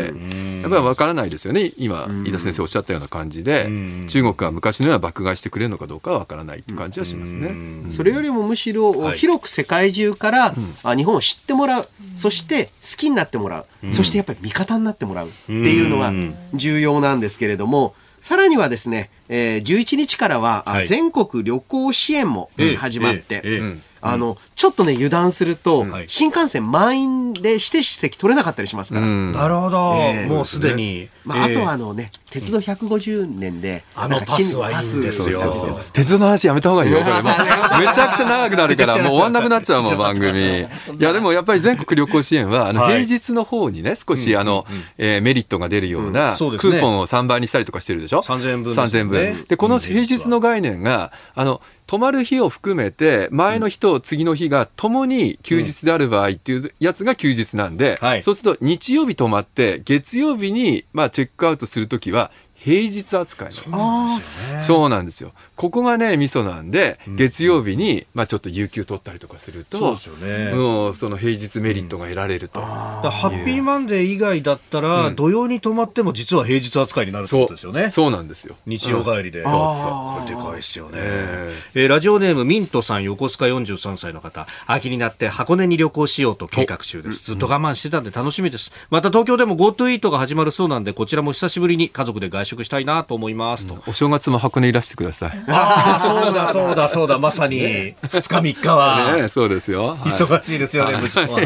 [0.61, 1.71] やっぱりわからないですよね。
[1.77, 3.67] 今、飯田先生おっしゃったような感じで、
[4.07, 7.89] 中国が昔のような爆買いしてくれるのかどうかはわからないって感じはしますね。
[7.89, 11.78] それよりもむしろ、広く世界中から、あ日本を知ってもらう
[12.15, 15.27] そして好きになってもらう、うん、そしてやっぱり味方になってもらう。
[15.27, 16.11] っていうのが
[16.53, 23.41] 重要なんですけれども、さらにはですね、えー、11日からは、はい、全国旅行支援も始まって、え。
[23.45, 29.07] ええあの、ちょっとね、油断すると、新幹線満員で指定席取れなかったりしますから。
[29.07, 29.93] なるほど。
[30.27, 31.09] もうすでに。
[31.25, 35.79] まあ、あとはあのね、鉄道150年で、あのパスはいいんですよ。
[35.93, 37.13] 鉄道の話やめた方がいいよ、これ。
[37.85, 40.61] めちゃくちゃ長くなるから、 もう終わんなくなっちゃうもん、 番組。
[40.61, 40.65] い
[40.99, 44.65] や、でもやっぱり全国旅行支援は、あの、平日の方にね、少し、あの、
[44.97, 48.73] えメリットが出るような、クーポンを3倍にしたりとかしてるでしょ ?3000 円分。
[48.73, 49.45] 3000円分。
[49.47, 62.29] で、この平日の概念が、あの、泊まる日を含めて、前の日と次の日がともに休日である場合っていうやつが休日なんで、そうすると日曜日泊まって、月曜日にまあチェックアウトするときは、
[62.59, 65.31] 平日扱いなんですよ、そうなんですよ。
[65.55, 70.53] ここがね、ミソなんで、月曜日に、まあちょっと有給取ったりとかすると、そうですよね。
[70.53, 72.61] もう、その平日メリットが得られると。
[72.61, 77.89] ハッピーマンデー以外だったら、土曜に泊まっても実は平日扱いになるってことですよね。
[77.89, 78.55] そうなんですよ。
[78.65, 79.43] 日曜帰りで。
[79.43, 80.21] そうそう。
[80.21, 80.97] これでかいですよね。
[80.99, 87.23] えー、ラジオネームミントさん、横須賀43歳の方、秋になって箱根に旅行しようと計画中です。
[87.23, 88.71] ずっと我慢してたんで楽しみです。
[88.89, 95.43] また東京でも GoTo イートが始まるそうなんで、こちらも久しぶりに家族で外食したいなと思いますと、お正月も箱根いらしてください。
[95.47, 97.61] ああそうだそうだそうだまさに。
[97.61, 98.19] 2日
[98.59, 101.41] 3日は、 ね、そうですよ、忙しいですよね、部長は。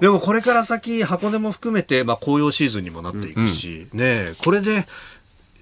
[0.00, 4.86] でもこれから先箱根も含めて、まあ、紅葉シーズンにもなっていくし、うん、ねこれで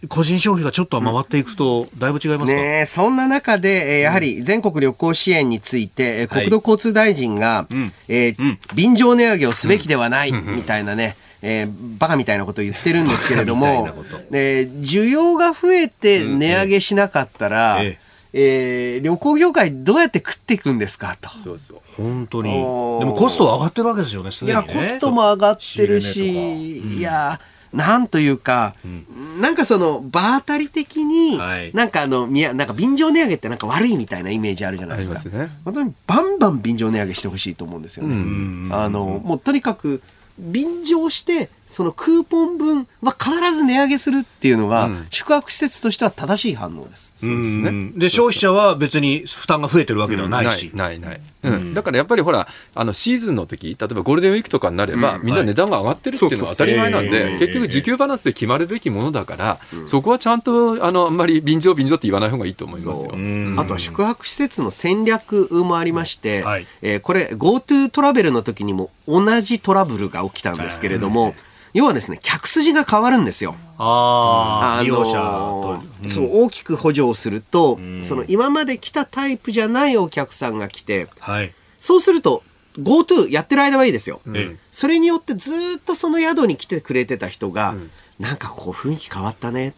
[0.06, 7.66] 個人消費がちょっと回っていくと、だいぶ違いますか、ね、そんな中で、やはり全国旅行支援について、国土交通大臣が、
[8.06, 8.36] え
[8.76, 13.88] 便乗値上げをすべきではない、みたいなね、えー、バカみたいなことを言ってるんですけれども、
[14.32, 18.08] えー、需要が増えて値上げしなかったら、ええ。
[18.34, 21.30] えー、旅行業界どうやって食っていくんですかと。
[21.42, 21.78] そうそう。
[21.96, 22.52] 本当に。
[22.52, 27.40] でもコストは上がってるわけですよね、すでに、ね、いや、コストも上がってるし、うん、いや、
[27.72, 35.18] なんというか、うん、なんかその、場当たり的に、はい、なんかあの、みや、なんか便乗値上げってなんか悪いみたいなイメージあるじゃないですか。
[35.18, 38.74] すね、本当にバンバン便乗値上げしてほしいと思うんですよね。
[38.74, 40.02] あの、もうとにかく、
[40.38, 47.12] 便乗して、そのクーポン分は必ず値上げするっていうのが、うん、宿泊施設としては正しい反応です。
[47.20, 47.92] ですね。
[47.94, 50.70] で、消費者は別に負担が増えてるわけではないし。
[50.74, 51.74] ないないうん。
[51.74, 63.12] だからやっぱりほら、あの、シーズンの時、例えばゴールデンウィークとかになれば、みんな値段が上がってるっていうのは当たり前なんで、結局時給バランスで決まるべきものだから、そこはちゃんと、あの、あんまり便乗便乗って言わない方がいいと思いますよ。
[63.56, 71.34] あとは宿泊施設の戦略もありまして、はい、えー、これ GoTo トラベルの時にも同じトラブルが起きたんですけれども、
[71.74, 73.56] 要はですね、客筋が変わるんですよ。
[73.78, 82.42] ああ、利用者と、うん、そう、大きく補助をすると、うん、その今まで来たタイプじゃないお客さんが来て、はい、そうすると、
[82.78, 84.20] GoTo やってる間はいいですよ。
[84.24, 87.74] うん、それによってずっとその宿に来てくれてた人が、
[88.18, 89.74] なんかこう雰囲気変わったね。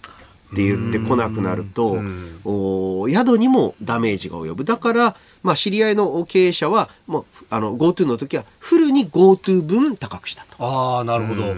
[0.52, 1.98] って言ってこなくなると、
[2.44, 4.64] お宿にもダメージが及ぶ。
[4.64, 10.64] だから、まあ、知り合いの経営者は、もう、あの、GoTo の時は、フルに GoTo 分高くしたと。
[10.64, 11.54] ああ、なるほど。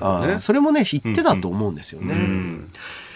[0.00, 2.14] あそれもね、言ってたと思うんですよね。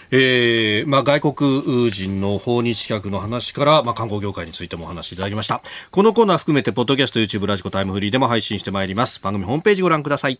[0.09, 10.39] えーまあ、外国人の訪日客の話から、まあ、観光業界についてもお話しいただきましたこのコーナー含めてポッドキャスト YouTube ラジコタイムフリーでも配信してまいります番組ホームページご覧ください